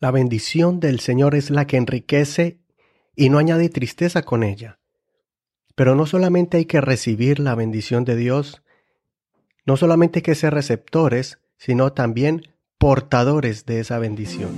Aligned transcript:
La 0.00 0.10
bendición 0.10 0.80
del 0.80 1.00
Señor 1.00 1.34
es 1.34 1.50
la 1.50 1.66
que 1.66 1.76
enriquece 1.76 2.58
y 3.16 3.28
no 3.30 3.38
añade 3.38 3.68
tristeza 3.68 4.22
con 4.22 4.42
ella. 4.42 4.78
Pero 5.74 5.94
no 5.94 6.06
solamente 6.06 6.58
hay 6.58 6.66
que 6.66 6.80
recibir 6.80 7.38
la 7.40 7.54
bendición 7.54 8.04
de 8.04 8.16
Dios, 8.16 8.62
no 9.66 9.76
solamente 9.76 10.18
hay 10.18 10.22
que 10.22 10.34
ser 10.34 10.52
receptores, 10.52 11.38
sino 11.56 11.92
también 11.92 12.42
portadores 12.78 13.64
de 13.66 13.80
esa 13.80 13.98
bendición. 13.98 14.50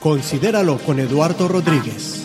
Considéralo 0.00 0.78
con 0.78 1.00
Eduardo 1.00 1.48
Rodríguez. 1.48 2.24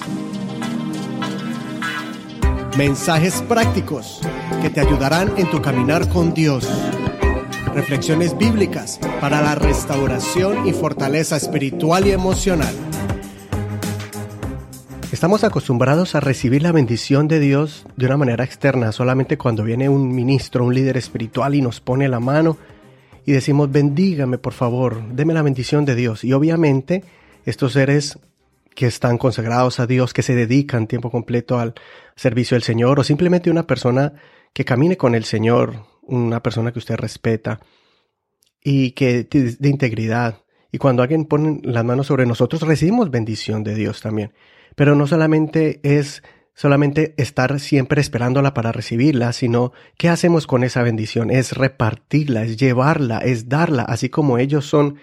Mensajes 2.77 3.41
prácticos 3.41 4.21
que 4.61 4.69
te 4.69 4.79
ayudarán 4.79 5.33
en 5.37 5.49
tu 5.49 5.61
caminar 5.61 6.07
con 6.09 6.33
Dios. 6.33 6.69
Reflexiones 7.75 8.37
bíblicas 8.37 8.99
para 9.19 9.41
la 9.41 9.55
restauración 9.55 10.67
y 10.67 10.73
fortaleza 10.73 11.37
espiritual 11.37 12.05
y 12.05 12.11
emocional. 12.11 12.73
Estamos 15.11 15.43
acostumbrados 15.43 16.13
a 16.13 16.19
recibir 16.19 16.61
la 16.61 16.71
bendición 16.71 17.27
de 17.27 17.39
Dios 17.39 17.85
de 17.97 18.05
una 18.05 18.17
manera 18.17 18.43
externa, 18.43 18.91
solamente 18.91 19.37
cuando 19.39 19.63
viene 19.63 19.89
un 19.89 20.13
ministro, 20.13 20.65
un 20.65 20.75
líder 20.75 20.97
espiritual 20.97 21.55
y 21.55 21.61
nos 21.61 21.79
pone 21.79 22.07
la 22.07 22.19
mano 22.19 22.57
y 23.25 23.31
decimos, 23.31 23.71
bendígame 23.71 24.37
por 24.37 24.53
favor, 24.53 25.01
deme 25.11 25.33
la 25.33 25.41
bendición 25.41 25.83
de 25.83 25.95
Dios. 25.95 26.23
Y 26.23 26.33
obviamente 26.33 27.03
estos 27.45 27.73
seres 27.73 28.19
que 28.75 28.85
están 28.85 29.17
consagrados 29.17 29.79
a 29.79 29.87
Dios, 29.87 30.13
que 30.13 30.21
se 30.21 30.35
dedican 30.35 30.87
tiempo 30.87 31.09
completo 31.09 31.57
al 31.57 31.73
servicio 32.15 32.55
del 32.55 32.63
Señor, 32.63 32.99
o 32.99 33.03
simplemente 33.03 33.49
una 33.49 33.65
persona 33.65 34.13
que 34.53 34.65
camine 34.65 34.97
con 34.97 35.15
el 35.15 35.25
Señor, 35.25 35.92
una 36.07 36.41
persona 36.41 36.71
que 36.71 36.79
usted 36.79 36.95
respeta 36.95 37.59
y 38.63 38.91
que 38.91 39.23
de 39.23 39.69
integridad. 39.69 40.43
Y 40.71 40.77
cuando 40.77 41.03
alguien 41.03 41.25
pone 41.25 41.61
las 41.63 41.85
manos 41.85 42.07
sobre 42.07 42.25
nosotros, 42.25 42.61
recibimos 42.63 43.11
bendición 43.11 43.63
de 43.63 43.75
Dios 43.75 44.01
también. 44.01 44.33
Pero 44.75 44.95
no 44.95 45.05
solamente 45.05 45.79
es 45.83 46.23
solamente 46.55 47.13
estar 47.17 47.59
siempre 47.59 48.01
esperándola 48.01 48.53
para 48.53 48.71
recibirla, 48.71 49.33
sino 49.33 49.73
qué 49.97 50.09
hacemos 50.09 50.47
con 50.47 50.63
esa 50.63 50.83
bendición. 50.83 51.29
Es 51.31 51.53
repartirla, 51.53 52.43
es 52.43 52.57
llevarla, 52.57 53.19
es 53.19 53.49
darla, 53.49 53.83
así 53.83 54.09
como 54.09 54.37
ellos 54.37 54.65
son 54.65 54.97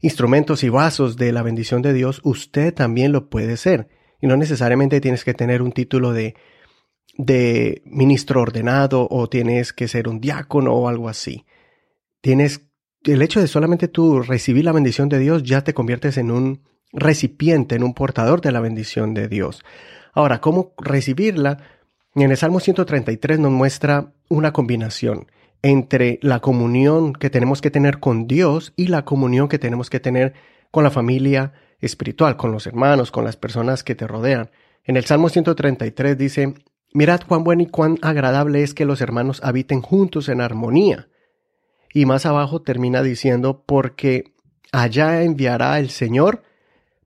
instrumentos 0.00 0.64
y 0.64 0.68
vasos 0.68 1.16
de 1.16 1.32
la 1.32 1.42
bendición 1.42 1.80
de 1.80 1.92
Dios, 1.92 2.20
usted 2.24 2.74
también 2.74 3.12
lo 3.12 3.30
puede 3.30 3.56
ser. 3.56 3.88
Y 4.20 4.26
no 4.26 4.36
necesariamente 4.36 5.00
tienes 5.00 5.24
que 5.24 5.34
tener 5.34 5.62
un 5.62 5.72
título 5.72 6.12
de 6.12 6.34
de 7.16 7.82
ministro 7.84 8.40
ordenado 8.40 9.06
o 9.10 9.28
tienes 9.28 9.72
que 9.72 9.88
ser 9.88 10.08
un 10.08 10.20
diácono 10.20 10.72
o 10.72 10.88
algo 10.88 11.08
así. 11.08 11.44
Tienes 12.20 12.62
el 13.04 13.22
hecho 13.22 13.40
de 13.40 13.48
solamente 13.48 13.88
tú 13.88 14.22
recibir 14.22 14.64
la 14.64 14.72
bendición 14.72 15.08
de 15.08 15.18
Dios 15.18 15.42
ya 15.42 15.62
te 15.64 15.74
conviertes 15.74 16.16
en 16.16 16.30
un 16.30 16.62
recipiente, 16.92 17.74
en 17.74 17.82
un 17.82 17.94
portador 17.94 18.40
de 18.40 18.52
la 18.52 18.60
bendición 18.60 19.14
de 19.14 19.28
Dios. 19.28 19.64
Ahora, 20.12 20.40
¿cómo 20.40 20.74
recibirla? 20.78 21.58
En 22.14 22.30
el 22.30 22.36
Salmo 22.36 22.60
133 22.60 23.38
nos 23.38 23.50
muestra 23.50 24.12
una 24.28 24.52
combinación 24.52 25.26
entre 25.62 26.18
la 26.22 26.40
comunión 26.40 27.12
que 27.12 27.30
tenemos 27.30 27.60
que 27.62 27.70
tener 27.70 27.98
con 27.98 28.26
Dios 28.26 28.72
y 28.76 28.88
la 28.88 29.04
comunión 29.04 29.48
que 29.48 29.58
tenemos 29.58 29.88
que 29.88 30.00
tener 30.00 30.34
con 30.70 30.84
la 30.84 30.90
familia 30.90 31.52
espiritual, 31.80 32.36
con 32.36 32.52
los 32.52 32.66
hermanos, 32.66 33.10
con 33.10 33.24
las 33.24 33.36
personas 33.36 33.82
que 33.82 33.94
te 33.94 34.06
rodean. 34.06 34.50
En 34.84 34.96
el 34.96 35.04
Salmo 35.04 35.28
133 35.28 36.18
dice, 36.18 36.54
Mirad 36.94 37.20
cuán 37.26 37.44
bueno 37.44 37.62
y 37.62 37.66
cuán 37.66 37.98
agradable 38.02 38.62
es 38.62 38.74
que 38.74 38.84
los 38.84 39.00
hermanos 39.00 39.40
habiten 39.42 39.80
juntos 39.80 40.28
en 40.28 40.40
armonía. 40.40 41.08
Y 41.92 42.06
más 42.06 42.26
abajo 42.26 42.62
termina 42.62 43.02
diciendo, 43.02 43.64
porque 43.66 44.34
allá 44.72 45.22
enviará 45.22 45.78
el 45.78 45.90
Señor 45.90 46.42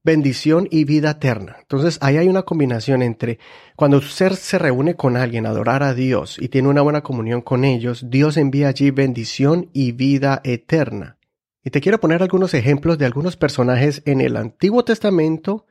bendición 0.07 0.69
y 0.71 0.85
vida 0.85 1.11
eterna. 1.11 1.57
Entonces 1.61 1.99
ahí 2.01 2.17
hay 2.17 2.29
una 2.29 2.45
combinación 2.45 3.03
entre 3.03 3.41
cuando 3.75 3.97
un 3.97 4.05
ser 4.05 4.37
se 4.37 4.57
reúne 4.57 4.95
con 4.95 5.17
alguien 5.17 5.47
a 5.47 5.49
adorar 5.51 5.83
a 5.83 5.95
Dios 5.95 6.39
y 6.41 6.49
tiene 6.49 6.69
una 6.69 6.81
buena 6.81 7.03
comunión 7.03 7.43
con 7.43 7.65
ellos, 7.65 8.07
Dios 8.09 8.37
envía 8.37 8.69
allí 8.69 8.93
bendición 8.93 9.69
y 9.73 9.91
vida 9.93 10.41
eterna. 10.45 11.19
Y 11.65 11.71
te 11.71 11.81
quiero 11.81 11.99
poner 11.99 12.23
algunos 12.23 12.55
ejemplos 12.55 12.99
de 12.99 13.07
algunos 13.07 13.37
personajes 13.37 14.03
en 14.07 14.21
el 14.21 14.37
Antiguo 14.37 14.85
Testamento 14.85 15.67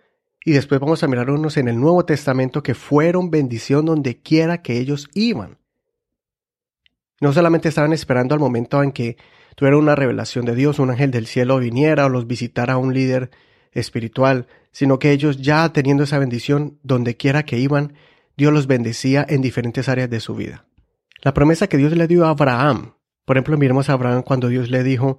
y 0.46 0.52
después 0.52 0.80
vamos 0.80 1.04
a 1.04 1.08
mirar 1.08 1.32
unos 1.32 1.58
en 1.58 1.68
el 1.68 1.80
Nuevo 1.80 2.06
Testamento 2.06 2.62
que 2.62 2.76
fueron 2.76 3.32
bendición 3.32 3.84
donde 3.84 4.22
quiera 4.22 4.62
que 4.62 4.78
ellos 4.78 5.10
iban. 5.16 5.58
No 7.20 7.34
solamente 7.34 7.68
estaban 7.68 7.94
esperando 7.94 8.36
al 8.36 8.40
momento 8.40 8.84
en 8.84 8.92
que 8.92 9.18
tuviera 9.56 9.76
una 9.76 9.96
revelación 9.96 10.46
de 10.46 10.54
Dios, 10.54 10.78
un 10.78 10.92
ángel 10.92 11.10
del 11.10 11.26
cielo 11.26 11.58
viniera 11.58 12.06
o 12.06 12.10
los 12.10 12.28
visitara 12.28 12.78
un 12.78 12.94
líder 12.94 13.32
espiritual, 13.72 14.48
sino 14.72 15.00
que 15.00 15.12
ellos 15.12 15.42
ya 15.42 15.74
teniendo 15.74 16.04
esa 16.04 16.20
bendición, 16.20 16.78
donde 16.84 17.18
quiera 17.18 17.44
que 17.44 17.58
iban, 17.58 17.94
Dios 18.38 18.54
los 18.54 18.68
bendecía 18.68 19.26
en 19.28 19.42
diferentes 19.42 19.90
áreas 19.90 20.12
de 20.12 20.20
su 20.20 20.36
vida. 20.36 20.66
La 21.24 21.34
promesa 21.34 21.68
que 21.68 21.78
Dios 21.78 21.92
le 21.94 22.08
dio 22.08 22.26
a 22.26 22.30
Abraham, 22.30 22.94
por 23.26 23.38
ejemplo, 23.38 23.58
miremos 23.58 23.90
a 23.90 23.94
Abraham 23.94 24.22
cuando 24.22 24.50
Dios 24.50 24.70
le 24.70 24.84
dijo, 24.84 25.18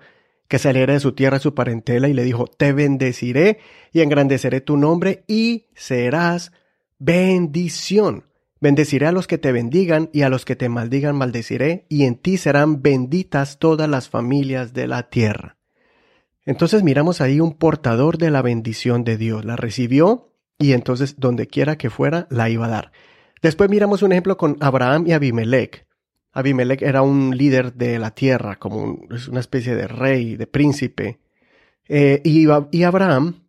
que 0.49 0.59
saliera 0.59 0.93
de 0.93 1.01
su 1.01 1.13
tierra, 1.13 1.39
su 1.39 1.55
parentela, 1.55 2.09
y 2.09 2.13
le 2.13 2.25
dijo, 2.25 2.47
te 2.47 2.73
bendeciré 2.73 3.59
y 3.93 4.01
engrandeceré 4.01 4.61
tu 4.61 4.77
nombre 4.77 5.25
y 5.27 5.67
serás 5.75 6.53
bendición. 6.99 8.25
Bendeciré 8.61 9.07
a 9.07 9.13
los 9.13 9.27
que 9.27 9.39
te 9.39 9.53
bendigan 9.53 10.09
y 10.13 10.23
a 10.23 10.29
los 10.29 10.45
que 10.45 10.57
te 10.57 10.69
maldigan 10.69 11.17
maldeciré, 11.17 11.87
y 11.89 12.05
en 12.05 12.17
ti 12.17 12.37
serán 12.39 12.83
benditas 12.83 13.59
todas 13.59 13.89
las 13.89 14.09
familias 14.09 14.73
de 14.73 14.87
la 14.87 15.11
tierra. 15.11 15.57
Entonces 16.47 16.85
miramos 16.85 17.21
ahí 17.21 17.41
un 17.41 17.55
portador 17.55 18.19
de 18.19 18.31
la 18.31 18.41
bendición 18.41 19.03
de 19.03 19.17
Dios. 19.17 19.45
La 19.45 19.57
recibió 19.57 20.33
y 20.59 20.73
entonces 20.73 21.17
donde 21.19 21.49
quiera 21.49 21.77
que 21.77 21.91
fuera 21.91 22.29
la 22.31 22.49
iba 22.49 22.67
a 22.67 22.71
dar. 22.71 22.93
Después 23.43 23.69
miramos 23.69 24.03
un 24.03 24.13
ejemplo 24.13 24.37
con 24.37 24.57
Abraham 24.61 25.05
y 25.07 25.13
Abimelech. 25.13 25.86
Abimelech 26.37 26.83
era 26.83 27.01
un 27.01 27.35
líder 27.35 27.73
de 27.73 27.99
la 27.99 28.11
tierra, 28.11 28.57
como 28.57 28.99
una 29.31 29.41
especie 29.41 29.75
de 29.75 29.89
rey, 29.89 30.37
de 30.37 30.47
príncipe. 30.47 31.19
Eh, 31.89 32.21
y, 32.25 32.83
Abraham 32.85 33.47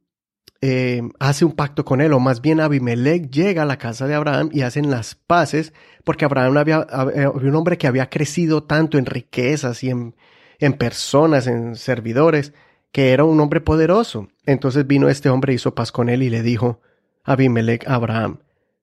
eh, 0.62 1.02
hace 1.20 1.44
un 1.44 1.52
pacto 1.52 1.84
con 1.84 2.00
él, 2.00 2.14
o 2.14 2.22
más 2.22 2.40
bien 2.40 2.62
Abimelech 2.62 3.30
llega 3.30 3.64
a 3.64 3.66
la 3.66 3.78
casa 3.78 4.08
de 4.08 4.16
Abraham 4.16 4.52
y 4.54 4.62
hacen 4.62 4.90
las 4.90 5.16
paces, 5.16 5.74
porque 6.06 6.24
Abraham 6.24 6.56
había, 6.56 6.78
había 6.78 7.30
un 7.30 7.56
hombre 7.56 7.78
que 7.78 7.88
había 7.88 8.10
crecido 8.10 8.64
tanto 8.64 8.98
en 8.98 9.06
riquezas 9.06 9.84
y 9.84 9.90
en, 9.90 10.16
en 10.60 10.72
personas, 10.72 11.46
en 11.48 11.76
servidores, 11.76 12.54
que 12.94 13.12
era 13.12 13.26
un 13.26 13.38
hombre 13.42 13.60
poderoso. 13.60 14.30
Entonces 14.46 14.88
vino 14.88 15.10
este 15.10 15.30
hombre, 15.30 15.54
hizo 15.54 15.76
paz 15.76 15.92
con 15.92 16.08
él 16.08 16.24
y 16.24 16.30
le 16.30 16.42
dijo, 16.42 16.80
Abimelech 17.26 17.86
Abraham, 17.86 18.40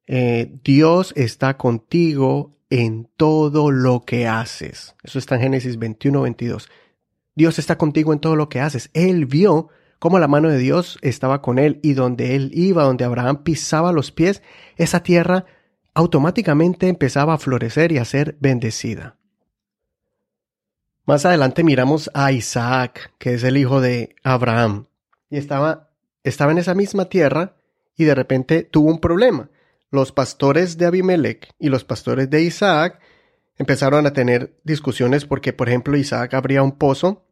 eh, 0.07 0.53
Dios 0.63 1.15
está 1.17 1.57
contigo 1.57 2.55
en 2.75 3.09
todo 3.17 3.71
lo 3.71 4.01
que 4.01 4.27
haces. 4.27 4.97
Eso 5.05 5.21
está 5.21 5.37
en 5.37 5.43
Génesis 5.43 5.79
21, 5.79 6.23
22. 6.23 6.69
Dios 7.37 7.61
está 7.61 7.79
contigo 7.79 8.13
en 8.13 8.19
todo 8.19 8.35
lo 8.35 8.49
que 8.49 8.61
haces. 8.61 8.91
Él 8.95 9.27
vio 9.27 9.69
cómo 10.01 10.19
la 10.19 10.27
mano 10.27 10.49
de 10.49 10.59
Dios 10.59 10.99
estaba 11.01 11.41
con 11.41 11.61
él 11.61 11.79
y 11.85 11.95
donde 11.95 12.35
él 12.35 12.51
iba, 12.53 12.83
donde 12.83 13.05
Abraham 13.05 13.45
pisaba 13.45 13.93
los 13.93 14.11
pies, 14.11 14.43
esa 14.75 15.05
tierra 15.05 15.45
automáticamente 15.95 16.89
empezaba 16.89 17.35
a 17.35 17.39
florecer 17.39 17.93
y 17.93 17.99
a 17.99 18.05
ser 18.05 18.37
bendecida. 18.41 19.19
Más 21.07 21.25
adelante 21.25 21.63
miramos 21.63 22.11
a 22.13 22.33
Isaac, 22.33 23.13
que 23.19 23.35
es 23.35 23.45
el 23.45 23.57
hijo 23.57 23.81
de 23.81 24.17
Abraham, 24.25 24.87
y 25.31 25.37
estaba, 25.37 25.91
estaba 26.25 26.51
en 26.51 26.59
esa 26.59 26.75
misma 26.75 27.05
tierra 27.05 27.55
y 27.97 28.03
de 28.03 28.17
repente 28.17 28.65
tuvo 28.65 28.91
un 28.91 28.99
problema 28.99 29.49
los 29.95 30.11
pastores 30.11 30.77
de 30.77 30.87
Abimelech 30.87 31.55
y 31.59 31.69
los 31.69 31.85
pastores 31.85 32.29
de 32.29 32.43
Isaac 32.43 33.01
empezaron 33.57 34.07
a 34.07 34.13
tener 34.13 34.59
discusiones 34.65 35.25
porque, 35.25 35.53
por 35.53 35.69
ejemplo, 35.69 35.97
Isaac 35.97 36.35
abría 36.35 36.63
un 36.63 36.73
pozo 36.73 37.25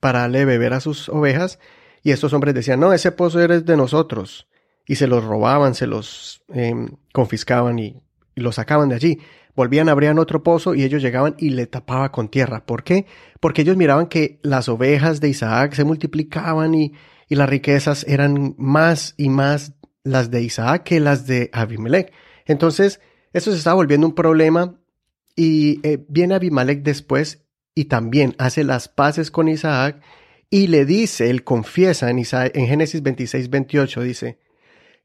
para 0.00 0.20
darle 0.20 0.46
beber 0.46 0.72
a 0.72 0.80
sus 0.80 1.10
ovejas 1.10 1.58
y 2.02 2.12
estos 2.12 2.32
hombres 2.32 2.54
decían, 2.54 2.80
no, 2.80 2.94
ese 2.94 3.12
pozo 3.12 3.40
eres 3.40 3.66
de 3.66 3.76
nosotros. 3.76 4.48
Y 4.86 4.94
se 4.94 5.08
los 5.08 5.24
robaban, 5.24 5.74
se 5.74 5.86
los 5.86 6.42
em, 6.48 6.88
confiscaban 7.12 7.78
y, 7.78 8.00
y 8.34 8.40
los 8.40 8.54
sacaban 8.54 8.88
de 8.88 8.94
allí. 8.94 9.18
Volvían, 9.54 9.88
abrían 9.88 10.18
otro 10.18 10.42
pozo 10.42 10.74
y 10.74 10.84
ellos 10.84 11.02
llegaban 11.02 11.34
y 11.38 11.50
le 11.50 11.66
tapaba 11.66 12.12
con 12.12 12.28
tierra. 12.28 12.64
¿Por 12.64 12.82
qué? 12.82 13.06
Porque 13.40 13.62
ellos 13.62 13.76
miraban 13.76 14.06
que 14.06 14.38
las 14.42 14.68
ovejas 14.68 15.20
de 15.20 15.28
Isaac 15.28 15.74
se 15.74 15.84
multiplicaban 15.84 16.74
y, 16.74 16.92
y 17.28 17.34
las 17.34 17.48
riquezas 17.48 18.04
eran 18.08 18.54
más 18.56 19.14
y 19.16 19.28
más 19.28 19.72
las 20.06 20.30
de 20.30 20.42
Isaac 20.42 20.84
que 20.84 21.00
las 21.00 21.26
de 21.26 21.50
Abimelech. 21.52 22.12
Entonces, 22.46 23.00
eso 23.32 23.50
se 23.50 23.58
está 23.58 23.74
volviendo 23.74 24.06
un 24.06 24.14
problema 24.14 24.78
y 25.34 25.80
eh, 25.86 26.04
viene 26.08 26.34
Abimelech 26.34 26.82
después 26.82 27.44
y 27.74 27.86
también 27.86 28.34
hace 28.38 28.64
las 28.64 28.88
paces 28.88 29.30
con 29.30 29.48
Isaac 29.48 30.00
y 30.48 30.68
le 30.68 30.86
dice, 30.86 31.28
él 31.28 31.44
confiesa 31.44 32.08
en, 32.08 32.18
en 32.18 32.66
Génesis 32.66 33.02
26, 33.02 33.50
28, 33.50 34.02
dice, 34.02 34.38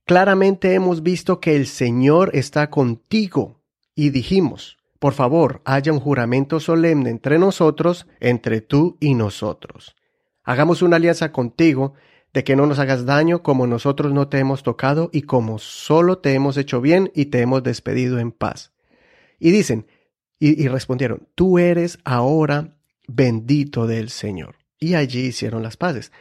claramente 0.05 0.73
hemos 0.73 1.03
visto 1.03 1.39
que 1.39 1.55
el 1.55 1.67
Señor 1.67 2.31
está 2.33 2.69
contigo 2.69 3.59
y 3.95 4.11
dijimos, 4.11 4.77
por 4.99 5.13
favor, 5.13 5.61
haya 5.65 5.91
un 5.91 5.99
juramento 5.99 6.59
solemne 6.59 7.09
entre 7.09 7.39
nosotros, 7.39 8.07
entre 8.19 8.61
tú 8.61 8.97
y 8.99 9.15
nosotros. 9.15 9.95
Hagamos 10.43 10.83
una 10.83 10.97
alianza 10.97 11.31
contigo 11.31 11.95
de 12.33 12.43
que 12.43 12.55
no 12.55 12.65
nos 12.65 12.79
hagas 12.79 13.05
daño 13.05 13.43
como 13.43 13.67
nosotros 13.67 14.13
no 14.13 14.27
te 14.27 14.39
hemos 14.39 14.63
tocado 14.63 15.09
y 15.11 15.23
como 15.23 15.59
solo 15.59 16.19
te 16.19 16.33
hemos 16.33 16.57
hecho 16.57 16.81
bien 16.81 17.11
y 17.13 17.25
te 17.25 17.41
hemos 17.41 17.63
despedido 17.63 18.19
en 18.19 18.31
paz. 18.31 18.71
Y 19.39 19.51
dicen, 19.51 19.87
y, 20.39 20.67
respondieron, 20.67 21.27
tú 21.35 21.59
eres 21.59 21.99
ahora 22.03 22.75
bendito 23.07 23.85
del 23.85 24.09
Señor. 24.09 24.55
Y 24.79 24.95
allí 24.95 25.27
hicieron 25.27 25.61
las 25.61 25.77
paces. 25.77 26.11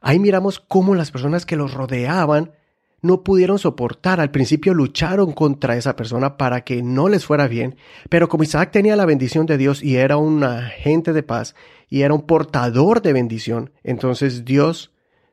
Ahí 0.00 0.18
miramos 0.18 0.60
cómo 0.60 0.94
las 0.94 1.10
personas 1.10 1.46
que 1.46 1.56
los 1.56 1.72
rodeaban 1.72 2.52
no 3.00 3.22
pudieron 3.22 3.58
soportar. 3.58 4.20
Al 4.20 4.30
principio 4.30 4.74
lucharon 4.74 5.32
contra 5.32 5.76
esa 5.76 5.96
persona 5.96 6.36
para 6.36 6.64
que 6.64 6.82
no 6.82 7.08
les 7.08 7.24
fuera 7.24 7.48
bien, 7.48 7.76
pero 8.10 8.28
como 8.28 8.44
Isaac 8.44 8.72
tenía 8.72 8.96
la 8.96 9.06
bendición 9.06 9.46
de 9.46 9.56
Dios 9.56 9.82
y 9.82 9.96
era 9.96 10.18
un 10.18 10.44
agente 10.44 11.14
de 11.14 11.22
paz 11.22 11.54
y 11.88 12.02
era 12.02 12.12
un 12.14 12.26
portador 12.26 13.00
de 13.00 13.12
bendición, 13.12 13.72
entonces 13.82 14.44
Dios 14.44 14.91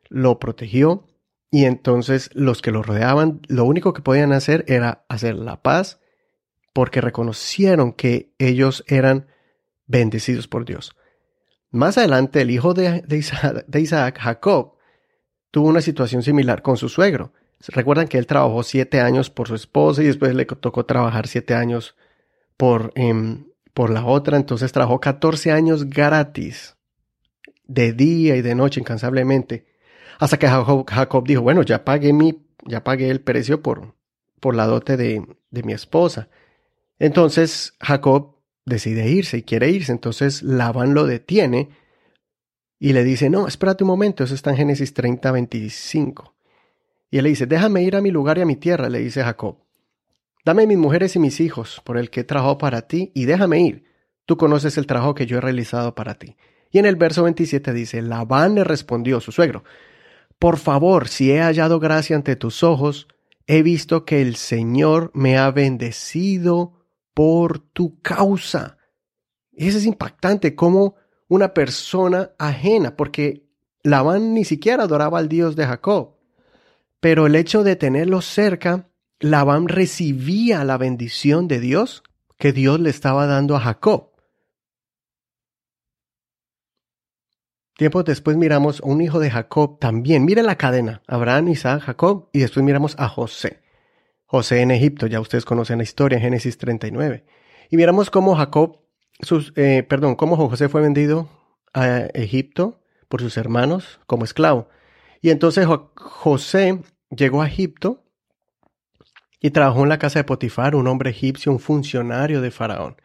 lo 0.10 0.40
protegió 0.40 1.08
y 1.52 1.66
entonces 1.66 2.30
los 2.34 2.62
que 2.62 2.72
lo 2.72 2.84
rodeaban 2.84 3.42
lo 3.48 3.66
único 3.66 3.94
que 3.94 4.02
podían 4.02 4.34
hacer 4.34 4.66
era 4.68 5.06
hacer 5.08 5.36
la 5.36 5.62
paz 5.62 6.00
porque 6.74 7.02
reconocieron 7.02 7.94
que 7.94 8.34
ellos 8.38 8.84
eran 8.88 9.28
bendecidos 9.88 10.48
por 10.48 10.66
Dios. 10.66 10.96
Más 11.72 11.98
adelante 11.98 12.42
el 12.42 12.52
hijo 12.52 12.74
de, 12.74 13.04
Isaac, 13.76 14.18
Jacob, 14.20 14.74
tuvo 15.52 15.68
una 15.68 15.82
situación 15.82 16.24
similar 16.24 16.62
con 16.62 16.78
su 16.78 16.90
suegro. 16.90 17.34
Recuerdan 17.68 18.08
que 18.08 18.18
él 18.18 18.28
trabajó 18.28 18.64
siete 18.64 19.02
años 19.02 19.30
por 19.30 19.48
su 19.48 19.56
esposa 19.56 20.02
y 20.02 20.08
después 20.08 20.34
le 20.34 20.46
tocó 20.46 20.86
trabajar 20.86 21.28
siete 21.28 21.54
años 21.54 21.96
por, 22.56 22.92
em, 22.96 23.46
por 23.74 23.90
la 23.90 24.06
otra. 24.06 24.38
Entonces 24.38 24.72
trabajó 24.72 25.00
14 25.00 25.52
años 25.52 25.90
gratis, 25.90 26.76
de 27.66 27.94
día 27.94 28.36
y 28.36 28.42
de 28.42 28.56
noche 28.56 28.80
incansablemente. 28.80 29.69
Hasta 30.19 30.38
que 30.38 30.48
Jacob, 30.48 31.25
dijo, 31.25 31.42
bueno, 31.42 31.63
ya 31.63 31.86
pagué 31.86 32.13
mi, 32.13 32.45
ya 32.66 32.83
pagué 32.83 33.10
el 33.10 33.21
precio 33.21 33.63
por, 33.63 33.95
por 34.39 34.54
la 34.54 34.68
dote 34.68 34.98
de, 34.98 35.25
de 35.50 35.63
mi 35.63 35.74
esposa. 35.74 36.27
Entonces 37.00 37.75
Jacob 37.80 38.36
decide 38.66 39.10
irse 39.10 39.38
y 39.38 39.44
quiere 39.44 39.69
irse. 39.69 39.94
Entonces 39.94 40.44
Labán 40.44 40.94
lo 40.94 41.06
detiene 41.06 41.69
y 42.80 42.94
le 42.94 43.04
dice, 43.04 43.30
no, 43.30 43.48
espérate 43.48 43.83
un 43.83 43.89
momento, 43.89 44.24
eso 44.24 44.36
está 44.36 44.51
en 44.51 44.57
Génesis 44.57 44.94
30, 44.94 45.31
25. 45.31 46.36
Y 47.12 47.18
él 47.18 47.24
le 47.24 47.30
dice, 47.30 47.45
déjame 47.45 47.83
ir 47.83 47.95
a 47.95 48.01
mi 48.01 48.12
lugar 48.12 48.38
y 48.38 48.42
a 48.42 48.45
mi 48.45 48.56
tierra, 48.56 48.89
le 48.89 49.00
dice 49.00 49.24
Jacob. 49.24 49.57
Dame 50.45 50.68
mis 50.68 50.77
mujeres 50.77 51.16
y 51.16 51.19
mis 51.19 51.39
hijos 51.39 51.81
por 51.83 51.98
el 51.98 52.10
que 52.10 52.21
he 52.21 52.24
trabajado 52.24 52.57
para 52.57 52.83
ti 52.83 53.12
y 53.13 53.25
déjame 53.25 53.62
ir. 53.62 53.86
Tú 54.25 54.38
conoces 54.38 54.77
el 54.77 54.86
trabajo 54.86 55.16
que 55.16 55.25
yo 55.25 55.38
he 55.38 55.42
realizado 55.42 55.95
para 55.95 56.16
ti. 56.16 56.38
Y 56.71 56.77
en 56.77 56.86
el 56.86 56.95
verso 56.95 57.24
27 57.24 57.74
dice, 57.74 58.01
Labán 58.01 58.56
le 58.56 58.63
respondió, 58.63 59.19
su 59.19 59.31
suegro, 59.31 59.63
por 60.40 60.58
favor, 60.58 61.10
si 61.10 61.32
he 61.32 61.42
hallado 61.42 61.80
gracia 61.80 62.16
ante 62.16 62.38
tus 62.38 62.64
ojos, 62.64 63.08
he 63.46 63.62
visto 63.62 64.06
que 64.06 64.22
el 64.22 64.38
Señor 64.38 65.12
me 65.14 65.38
ha 65.38 65.52
bendecido 65.52 66.80
por 67.14 67.60
tu 67.60 68.02
causa. 68.02 68.78
Y 69.52 69.68
eso 69.68 69.78
es 69.78 69.86
impactante, 69.86 70.56
como 70.56 70.96
una 71.28 71.54
persona 71.54 72.32
ajena, 72.40 72.96
porque 72.96 73.50
Labán 73.84 74.34
ni 74.34 74.46
siquiera 74.46 74.84
adoraba 74.84 75.20
al 75.20 75.28
Dios 75.28 75.58
de 75.58 75.66
Jacob. 75.66 76.16
Pero 77.02 77.28
el 77.28 77.36
hecho 77.36 77.64
de 77.64 77.76
tenerlo 77.76 78.22
cerca, 78.22 78.90
Labán 79.20 79.68
recibía 79.68 80.64
la 80.64 80.78
bendición 80.78 81.50
de 81.50 81.60
Dios 81.60 82.04
que 82.38 82.54
Dios 82.54 82.80
le 82.80 82.90
estaba 82.90 83.26
dando 83.26 83.58
a 83.58 83.60
Jacob. 83.60 84.09
Tiempo 87.80 88.04
después 88.04 88.36
miramos 88.36 88.81
a 88.81 88.88
un 88.88 89.00
hijo 89.00 89.22
de 89.22 89.31
Jacob 89.31 89.80
también. 89.80 90.26
Mire 90.26 90.44
la 90.44 90.58
cadena. 90.58 91.02
Abraham, 91.08 91.48
Isaac, 91.48 91.81
Jacob. 91.84 92.28
Y 92.34 92.40
después 92.40 92.62
miramos 92.62 92.94
a 93.00 93.08
José. 93.08 93.62
José 94.26 94.60
en 94.60 94.72
Egipto. 94.72 95.08
Ya 95.08 95.22
ustedes 95.22 95.46
conocen 95.46 95.78
la 95.78 95.86
historia 95.86 96.18
en 96.18 96.24
Génesis 96.24 96.58
39. 96.58 97.24
Y 97.70 97.78
miramos 97.78 98.10
cómo 98.10 98.36
Jacob, 98.36 98.81
sus, 99.22 99.54
eh, 99.56 99.86
perdón, 99.88 100.16
cómo 100.16 100.36
José 100.36 100.68
fue 100.68 100.81
vendido 100.81 101.30
a 101.74 102.00
Egipto 102.16 102.81
por 103.08 103.22
sus 103.22 103.38
hermanos 103.38 104.02
como 104.08 104.26
esclavo. 104.26 104.68
Y 105.22 105.30
entonces 105.30 105.66
José 105.96 106.81
llegó 107.12 107.42
a 107.42 107.48
Egipto 107.48 108.04
y 109.40 109.52
trabajó 109.52 109.84
en 109.84 109.90
la 109.90 110.00
casa 110.00 110.20
de 110.20 110.26
Potifar, 110.26 110.76
un 110.76 110.88
hombre 110.88 111.12
egipcio, 111.12 111.50
un 111.50 111.60
funcionario 111.60 112.42
de 112.42 112.52
Faraón. 112.52 112.98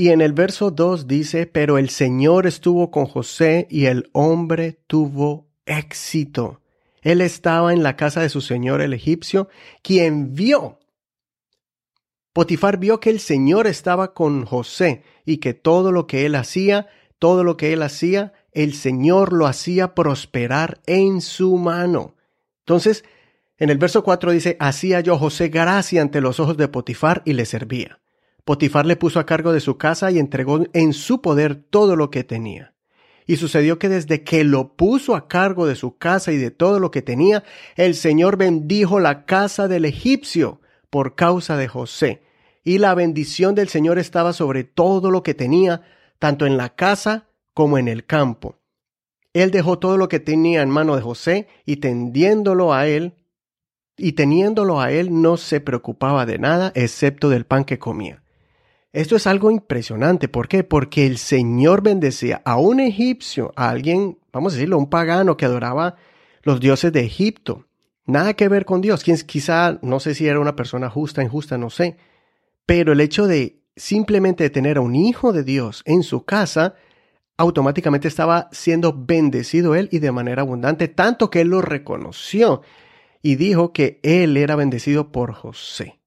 Y 0.00 0.08
en 0.08 0.22
el 0.22 0.32
verso 0.32 0.70
2 0.70 1.08
dice, 1.08 1.44
pero 1.44 1.76
el 1.76 1.90
Señor 1.90 2.46
estuvo 2.46 2.90
con 2.90 3.04
José 3.04 3.66
y 3.68 3.84
el 3.84 4.08
hombre 4.14 4.80
tuvo 4.86 5.50
éxito. 5.66 6.62
Él 7.02 7.20
estaba 7.20 7.74
en 7.74 7.82
la 7.82 7.96
casa 7.96 8.22
de 8.22 8.30
su 8.30 8.40
señor 8.40 8.80
el 8.80 8.94
egipcio, 8.94 9.50
quien 9.82 10.32
vio. 10.34 10.78
Potifar 12.32 12.78
vio 12.78 12.98
que 12.98 13.10
el 13.10 13.20
Señor 13.20 13.66
estaba 13.66 14.14
con 14.14 14.46
José 14.46 15.02
y 15.26 15.36
que 15.36 15.52
todo 15.52 15.92
lo 15.92 16.06
que 16.06 16.24
él 16.24 16.34
hacía, 16.34 16.86
todo 17.18 17.44
lo 17.44 17.58
que 17.58 17.74
él 17.74 17.82
hacía, 17.82 18.32
el 18.52 18.72
Señor 18.72 19.34
lo 19.34 19.46
hacía 19.46 19.94
prosperar 19.94 20.80
en 20.86 21.20
su 21.20 21.58
mano. 21.58 22.16
Entonces, 22.60 23.04
en 23.58 23.68
el 23.68 23.76
verso 23.76 24.02
4 24.02 24.30
dice, 24.30 24.56
hacía 24.60 25.00
yo 25.00 25.18
José 25.18 25.48
gracia 25.48 26.00
ante 26.00 26.22
los 26.22 26.40
ojos 26.40 26.56
de 26.56 26.68
Potifar 26.68 27.20
y 27.26 27.34
le 27.34 27.44
servía. 27.44 28.00
Potifar 28.50 28.84
le 28.84 28.96
puso 28.96 29.20
a 29.20 29.26
cargo 29.26 29.52
de 29.52 29.60
su 29.60 29.78
casa 29.78 30.10
y 30.10 30.18
entregó 30.18 30.64
en 30.72 30.92
su 30.92 31.22
poder 31.22 31.54
todo 31.54 31.94
lo 31.94 32.10
que 32.10 32.24
tenía. 32.24 32.74
Y 33.24 33.36
sucedió 33.36 33.78
que 33.78 33.88
desde 33.88 34.24
que 34.24 34.42
lo 34.42 34.74
puso 34.74 35.14
a 35.14 35.28
cargo 35.28 35.68
de 35.68 35.76
su 35.76 35.98
casa 35.98 36.32
y 36.32 36.36
de 36.36 36.50
todo 36.50 36.80
lo 36.80 36.90
que 36.90 37.00
tenía, 37.00 37.44
el 37.76 37.94
Señor 37.94 38.36
bendijo 38.36 38.98
la 38.98 39.24
casa 39.24 39.68
del 39.68 39.84
egipcio 39.84 40.60
por 40.90 41.14
causa 41.14 41.56
de 41.56 41.68
José. 41.68 42.24
Y 42.64 42.78
la 42.78 42.92
bendición 42.96 43.54
del 43.54 43.68
Señor 43.68 44.00
estaba 44.00 44.32
sobre 44.32 44.64
todo 44.64 45.12
lo 45.12 45.22
que 45.22 45.34
tenía, 45.34 45.82
tanto 46.18 46.44
en 46.44 46.56
la 46.56 46.70
casa 46.70 47.28
como 47.54 47.78
en 47.78 47.86
el 47.86 48.04
campo. 48.04 48.58
Él 49.32 49.52
dejó 49.52 49.78
todo 49.78 49.96
lo 49.96 50.08
que 50.08 50.18
tenía 50.18 50.62
en 50.62 50.70
mano 50.70 50.96
de 50.96 51.02
José 51.02 51.46
y 51.64 51.76
tendiéndolo 51.76 52.74
a 52.74 52.88
él, 52.88 53.14
y 53.96 54.14
teniéndolo 54.14 54.80
a 54.80 54.90
él 54.90 55.22
no 55.22 55.36
se 55.36 55.60
preocupaba 55.60 56.26
de 56.26 56.40
nada 56.40 56.72
excepto 56.74 57.28
del 57.28 57.46
pan 57.46 57.64
que 57.64 57.78
comía. 57.78 58.19
Esto 58.92 59.14
es 59.14 59.26
algo 59.26 59.50
impresionante. 59.50 60.28
¿Por 60.28 60.48
qué? 60.48 60.64
Porque 60.64 61.06
el 61.06 61.18
Señor 61.18 61.82
bendecía 61.82 62.42
a 62.44 62.56
un 62.56 62.80
egipcio, 62.80 63.52
a 63.54 63.70
alguien, 63.70 64.18
vamos 64.32 64.52
a 64.52 64.56
decirlo, 64.56 64.78
un 64.78 64.90
pagano 64.90 65.36
que 65.36 65.44
adoraba 65.44 65.96
los 66.42 66.58
dioses 66.58 66.92
de 66.92 67.00
Egipto. 67.00 67.66
Nada 68.06 68.34
que 68.34 68.48
ver 68.48 68.64
con 68.64 68.80
Dios. 68.80 69.04
Quizá, 69.04 69.78
no 69.82 70.00
sé 70.00 70.14
si 70.14 70.26
era 70.26 70.40
una 70.40 70.56
persona 70.56 70.90
justa, 70.90 71.22
injusta, 71.22 71.56
no 71.56 71.70
sé. 71.70 71.98
Pero 72.66 72.92
el 72.92 73.00
hecho 73.00 73.28
de 73.28 73.62
simplemente 73.76 74.50
tener 74.50 74.78
a 74.78 74.80
un 74.80 74.96
hijo 74.96 75.32
de 75.32 75.44
Dios 75.44 75.82
en 75.84 76.02
su 76.02 76.24
casa 76.24 76.74
automáticamente 77.36 78.08
estaba 78.08 78.48
siendo 78.52 78.92
bendecido 78.92 79.74
él 79.74 79.88
y 79.92 80.00
de 80.00 80.12
manera 80.12 80.42
abundante, 80.42 80.88
tanto 80.88 81.30
que 81.30 81.40
él 81.42 81.48
lo 81.48 81.62
reconoció 81.62 82.60
y 83.22 83.36
dijo 83.36 83.72
que 83.72 84.00
él 84.02 84.36
era 84.36 84.56
bendecido 84.56 85.10
por 85.10 85.32
José. 85.32 85.99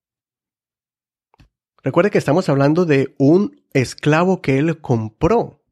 Recuerde 1.84 2.10
que 2.10 2.16
estamos 2.16 2.48
hablando 2.48 2.86
de 2.86 3.14
un 3.18 3.60
esclavo 3.74 4.40
que 4.40 4.56
él 4.56 4.80
compró 4.80 5.62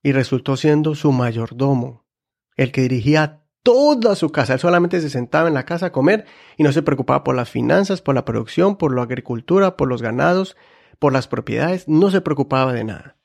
y 0.00 0.12
resultó 0.12 0.56
siendo 0.56 0.94
su 0.94 1.10
mayordomo, 1.10 2.06
el 2.54 2.70
que 2.70 2.82
dirigía 2.82 3.42
toda 3.64 4.14
su 4.14 4.30
casa. 4.30 4.54
Él 4.54 4.60
solamente 4.60 5.00
se 5.00 5.10
sentaba 5.10 5.48
en 5.48 5.54
la 5.54 5.64
casa 5.64 5.86
a 5.86 5.92
comer 5.92 6.24
y 6.56 6.62
no 6.62 6.72
se 6.72 6.84
preocupaba 6.84 7.24
por 7.24 7.34
las 7.34 7.50
finanzas, 7.50 8.00
por 8.00 8.14
la 8.14 8.24
producción, 8.24 8.76
por 8.76 8.94
la 8.94 9.02
agricultura, 9.02 9.76
por 9.76 9.88
los 9.88 10.02
ganados, 10.02 10.56
por 11.00 11.12
las 11.12 11.26
propiedades, 11.26 11.88
no 11.88 12.12
se 12.12 12.20
preocupaba 12.20 12.72
de 12.72 12.84
nada. 12.84 13.16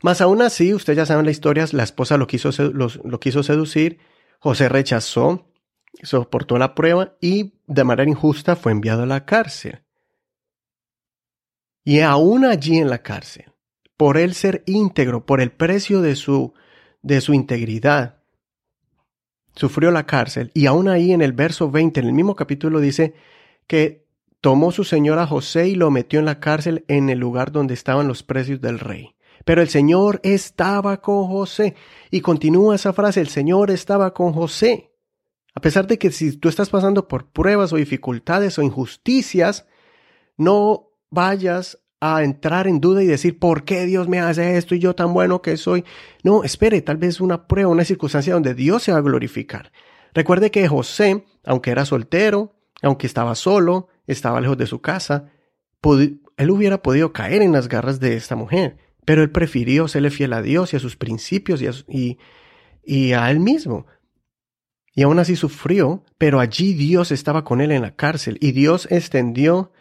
Más 0.00 0.20
aún 0.20 0.42
así, 0.42 0.72
ustedes 0.72 0.96
ya 0.96 1.06
saben 1.06 1.24
la 1.24 1.32
historia, 1.32 1.66
la 1.72 1.82
esposa 1.82 2.18
lo 2.18 2.28
quiso, 2.28 2.50
lo 2.72 3.20
quiso 3.20 3.42
seducir, 3.42 3.98
José 4.38 4.68
rechazó, 4.68 5.48
soportó 6.04 6.56
la 6.56 6.76
prueba 6.76 7.16
y 7.20 7.54
de 7.66 7.82
manera 7.82 8.08
injusta 8.08 8.54
fue 8.54 8.70
enviado 8.70 9.02
a 9.02 9.06
la 9.06 9.24
cárcel. 9.24 9.82
Y 11.84 12.00
aún 12.00 12.44
allí 12.44 12.78
en 12.78 12.90
la 12.90 13.02
cárcel, 13.02 13.52
por 13.96 14.16
él 14.16 14.34
ser 14.34 14.62
íntegro, 14.66 15.26
por 15.26 15.40
el 15.40 15.50
precio 15.52 16.00
de 16.00 16.16
su, 16.16 16.54
de 17.02 17.20
su 17.20 17.34
integridad, 17.34 18.22
sufrió 19.54 19.90
la 19.90 20.06
cárcel. 20.06 20.50
Y 20.54 20.66
aún 20.66 20.88
ahí 20.88 21.12
en 21.12 21.22
el 21.22 21.32
verso 21.32 21.70
20, 21.70 22.00
en 22.00 22.06
el 22.06 22.12
mismo 22.12 22.36
capítulo, 22.36 22.80
dice 22.80 23.14
que 23.66 24.06
tomó 24.40 24.72
su 24.72 24.84
señora 24.84 25.26
José 25.26 25.68
y 25.68 25.74
lo 25.74 25.90
metió 25.90 26.18
en 26.18 26.24
la 26.24 26.40
cárcel 26.40 26.84
en 26.88 27.10
el 27.10 27.18
lugar 27.18 27.52
donde 27.52 27.74
estaban 27.74 28.08
los 28.08 28.22
precios 28.22 28.60
del 28.60 28.78
rey. 28.78 29.14
Pero 29.44 29.60
el 29.60 29.68
Señor 29.68 30.20
estaba 30.22 31.00
con 31.00 31.26
José. 31.26 31.74
Y 32.10 32.20
continúa 32.20 32.76
esa 32.76 32.92
frase, 32.92 33.20
el 33.20 33.28
Señor 33.28 33.70
estaba 33.70 34.14
con 34.14 34.32
José. 34.32 34.92
A 35.54 35.60
pesar 35.60 35.86
de 35.86 35.98
que 35.98 36.10
si 36.10 36.36
tú 36.36 36.48
estás 36.48 36.70
pasando 36.70 37.08
por 37.08 37.30
pruebas 37.30 37.72
o 37.72 37.76
dificultades 37.76 38.58
o 38.58 38.62
injusticias, 38.62 39.66
no 40.36 40.91
vayas 41.12 41.78
a 42.00 42.24
entrar 42.24 42.66
en 42.66 42.80
duda 42.80 43.00
y 43.04 43.06
decir, 43.06 43.38
¿por 43.38 43.62
qué 43.62 43.86
Dios 43.86 44.08
me 44.08 44.18
hace 44.18 44.56
esto 44.56 44.74
y 44.74 44.80
yo 44.80 44.96
tan 44.96 45.14
bueno 45.14 45.40
que 45.40 45.56
soy? 45.56 45.84
No, 46.24 46.42
espere, 46.42 46.82
tal 46.82 46.96
vez 46.96 47.20
una 47.20 47.46
prueba, 47.46 47.70
una 47.70 47.84
circunstancia 47.84 48.34
donde 48.34 48.54
Dios 48.54 48.82
se 48.82 48.90
va 48.90 48.98
a 48.98 49.02
glorificar. 49.02 49.70
Recuerde 50.12 50.50
que 50.50 50.66
José, 50.66 51.24
aunque 51.44 51.70
era 51.70 51.84
soltero, 51.84 52.54
aunque 52.82 53.06
estaba 53.06 53.36
solo, 53.36 53.88
estaba 54.06 54.40
lejos 54.40 54.58
de 54.58 54.66
su 54.66 54.80
casa, 54.80 55.30
él 56.36 56.50
hubiera 56.50 56.82
podido 56.82 57.12
caer 57.12 57.42
en 57.42 57.52
las 57.52 57.68
garras 57.68 58.00
de 58.00 58.16
esta 58.16 58.34
mujer, 58.34 58.78
pero 59.04 59.22
él 59.22 59.30
prefirió 59.30 59.86
serle 59.86 60.10
fiel 60.10 60.32
a 60.32 60.42
Dios 60.42 60.72
y 60.72 60.76
a 60.76 60.80
sus 60.80 60.96
principios 60.96 61.62
y 61.62 61.68
a, 61.68 62.18
y, 62.84 63.12
él 63.12 63.40
mismo. 63.40 63.86
Y 64.94 65.02
aún 65.02 65.18
así 65.18 65.36
sufrió, 65.36 66.04
pero 66.18 66.40
allí 66.40 66.74
Dios 66.74 67.12
estaba 67.12 67.44
con 67.44 67.60
él 67.60 67.70
en 67.70 67.82
la 67.82 67.94
cárcel 67.94 68.38
y 68.40 68.52
Dios 68.52 68.88
extendió 68.90 69.72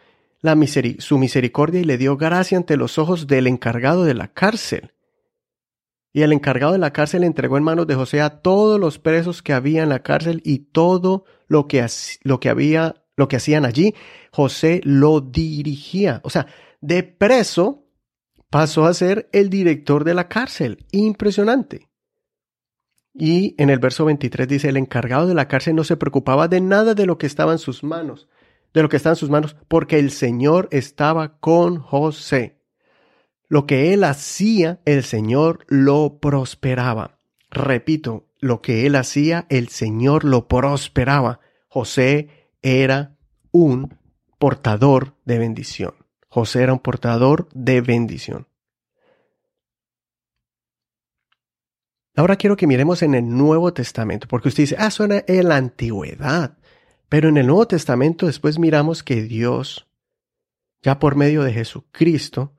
su 0.99 1.17
misericordia 1.17 1.81
y 1.81 1.83
le 1.83 1.97
dio 1.97 2.17
gracia 2.17 2.57
ante 2.57 2.77
los 2.77 2.97
ojos 2.97 3.27
del 3.27 3.47
encargado 3.47 4.03
de 4.03 4.13
la 4.13 4.27
cárcel. 4.27 4.93
Y 6.13 6.23
el 6.23 6.33
encargado 6.33 6.73
de 6.73 6.79
la 6.79 6.91
cárcel 6.91 7.23
entregó 7.23 7.57
en 7.57 7.63
manos 7.63 7.87
de 7.87 7.95
José 7.95 8.21
a 8.21 8.41
todos 8.41 8.79
los 8.79 8.99
presos 8.99 9.41
que 9.41 9.53
había 9.53 9.83
en 9.83 9.89
la 9.89 10.03
cárcel 10.03 10.41
y 10.43 10.59
todo 10.59 11.25
lo 11.47 11.67
que, 11.67 11.85
lo 12.23 12.39
que 12.39 12.49
había, 12.49 13.03
lo 13.15 13.27
que 13.27 13.37
hacían 13.37 13.65
allí, 13.65 13.95
José 14.31 14.81
lo 14.83 15.21
dirigía. 15.21 16.19
O 16.23 16.29
sea, 16.29 16.47
de 16.81 17.03
preso 17.03 17.85
pasó 18.49 18.85
a 18.85 18.93
ser 18.93 19.29
el 19.31 19.49
director 19.49 20.03
de 20.03 20.13
la 20.13 20.27
cárcel. 20.27 20.85
Impresionante. 20.91 21.87
Y 23.13 23.55
en 23.57 23.69
el 23.69 23.79
verso 23.79 24.05
23 24.05 24.47
dice, 24.47 24.69
el 24.69 24.77
encargado 24.77 25.27
de 25.27 25.33
la 25.33 25.47
cárcel 25.47 25.75
no 25.75 25.83
se 25.83 25.97
preocupaba 25.97 26.47
de 26.47 26.61
nada 26.61 26.93
de 26.93 27.05
lo 27.05 27.17
que 27.17 27.27
estaba 27.27 27.51
en 27.51 27.59
sus 27.59 27.83
manos, 27.83 28.27
de 28.73 28.81
lo 28.81 28.89
que 28.89 28.97
está 28.97 29.09
en 29.09 29.15
sus 29.15 29.29
manos, 29.29 29.55
porque 29.67 29.99
el 29.99 30.11
Señor 30.11 30.67
estaba 30.71 31.39
con 31.39 31.79
José. 31.79 32.61
Lo 33.47 33.65
que 33.65 33.93
él 33.93 34.03
hacía, 34.03 34.79
el 34.85 35.03
Señor 35.03 35.65
lo 35.67 36.19
prosperaba. 36.19 37.19
Repito, 37.49 38.27
lo 38.39 38.61
que 38.61 38.85
él 38.85 38.95
hacía, 38.95 39.45
el 39.49 39.67
Señor 39.67 40.23
lo 40.23 40.47
prosperaba. 40.47 41.41
José 41.67 42.49
era 42.61 43.17
un 43.51 43.97
portador 44.39 45.15
de 45.25 45.37
bendición. 45.37 45.93
José 46.29 46.63
era 46.63 46.73
un 46.73 46.79
portador 46.79 47.49
de 47.53 47.81
bendición. 47.81 48.47
Ahora 52.15 52.35
quiero 52.35 52.55
que 52.55 52.67
miremos 52.67 53.01
en 53.03 53.15
el 53.15 53.27
Nuevo 53.27 53.73
Testamento, 53.73 54.27
porque 54.27 54.49
usted 54.49 54.63
dice, 54.63 54.75
ah, 54.79 54.91
suena 54.91 55.23
en 55.27 55.47
la 55.47 55.57
antigüedad. 55.57 56.57
Pero 57.11 57.27
en 57.27 57.35
el 57.35 57.47
Nuevo 57.47 57.67
Testamento 57.67 58.25
después 58.25 58.57
miramos 58.57 59.03
que 59.03 59.21
Dios, 59.21 59.85
ya 60.81 60.97
por 60.97 61.17
medio 61.17 61.43
de 61.43 61.51
Jesucristo, 61.51 62.53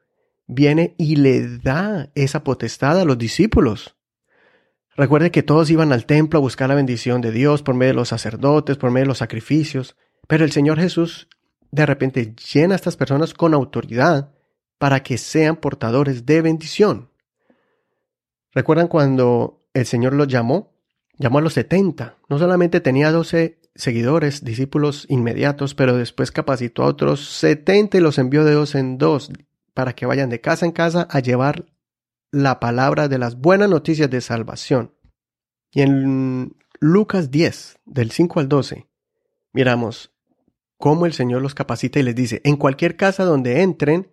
viene 0.46 0.94
y 0.98 1.16
le 1.16 1.56
da 1.56 2.10
esa 2.14 2.44
potestad 2.44 3.00
a 3.00 3.06
los 3.06 3.16
discípulos. 3.16 3.96
Recuerde 4.94 5.30
que 5.30 5.42
todos 5.42 5.70
iban 5.70 5.90
al 5.90 6.04
templo 6.04 6.38
a 6.38 6.42
buscar 6.42 6.68
la 6.68 6.74
bendición 6.74 7.22
de 7.22 7.32
Dios 7.32 7.62
por 7.62 7.74
medio 7.74 7.94
de 7.94 7.96
los 7.96 8.10
sacerdotes, 8.10 8.76
por 8.76 8.90
medio 8.90 9.04
de 9.04 9.08
los 9.08 9.18
sacrificios, 9.18 9.96
pero 10.28 10.44
el 10.44 10.52
Señor 10.52 10.78
Jesús 10.78 11.28
de 11.70 11.86
repente 11.86 12.34
llena 12.52 12.74
a 12.74 12.76
estas 12.76 12.98
personas 12.98 13.32
con 13.32 13.54
autoridad 13.54 14.34
para 14.76 15.02
que 15.02 15.16
sean 15.16 15.56
portadores 15.56 16.26
de 16.26 16.42
bendición. 16.42 17.08
¿Recuerdan 18.50 18.88
cuando 18.88 19.64
el 19.72 19.86
Señor 19.86 20.12
los 20.12 20.28
llamó? 20.28 20.74
Llamó 21.16 21.38
a 21.38 21.40
los 21.40 21.54
setenta. 21.54 22.18
No 22.28 22.38
solamente 22.38 22.82
tenía 22.82 23.10
doce 23.10 23.61
seguidores, 23.74 24.44
discípulos 24.44 25.06
inmediatos, 25.08 25.74
pero 25.74 25.96
después 25.96 26.30
capacitó 26.30 26.82
a 26.82 26.86
otros 26.86 27.26
setenta 27.28 27.98
y 27.98 28.00
los 28.00 28.18
envió 28.18 28.44
de 28.44 28.52
dos 28.52 28.74
en 28.74 28.98
dos 28.98 29.30
para 29.74 29.94
que 29.94 30.06
vayan 30.06 30.30
de 30.30 30.40
casa 30.40 30.66
en 30.66 30.72
casa 30.72 31.06
a 31.10 31.20
llevar 31.20 31.66
la 32.30 32.60
palabra 32.60 33.08
de 33.08 33.18
las 33.18 33.36
buenas 33.36 33.68
noticias 33.68 34.10
de 34.10 34.20
salvación. 34.20 34.94
Y 35.70 35.82
en 35.82 36.56
Lucas 36.80 37.30
10, 37.30 37.78
del 37.84 38.10
5 38.10 38.40
al 38.40 38.48
12, 38.48 38.86
miramos 39.52 40.12
cómo 40.76 41.06
el 41.06 41.12
Señor 41.12 41.42
los 41.42 41.54
capacita 41.54 42.00
y 42.00 42.02
les 42.02 42.14
dice, 42.14 42.40
en 42.44 42.56
cualquier 42.56 42.96
casa 42.96 43.24
donde 43.24 43.62
entren, 43.62 44.10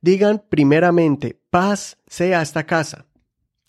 digan 0.00 0.42
primeramente, 0.48 1.40
paz 1.50 1.98
sea 2.06 2.42
esta 2.42 2.66
casa. 2.66 3.06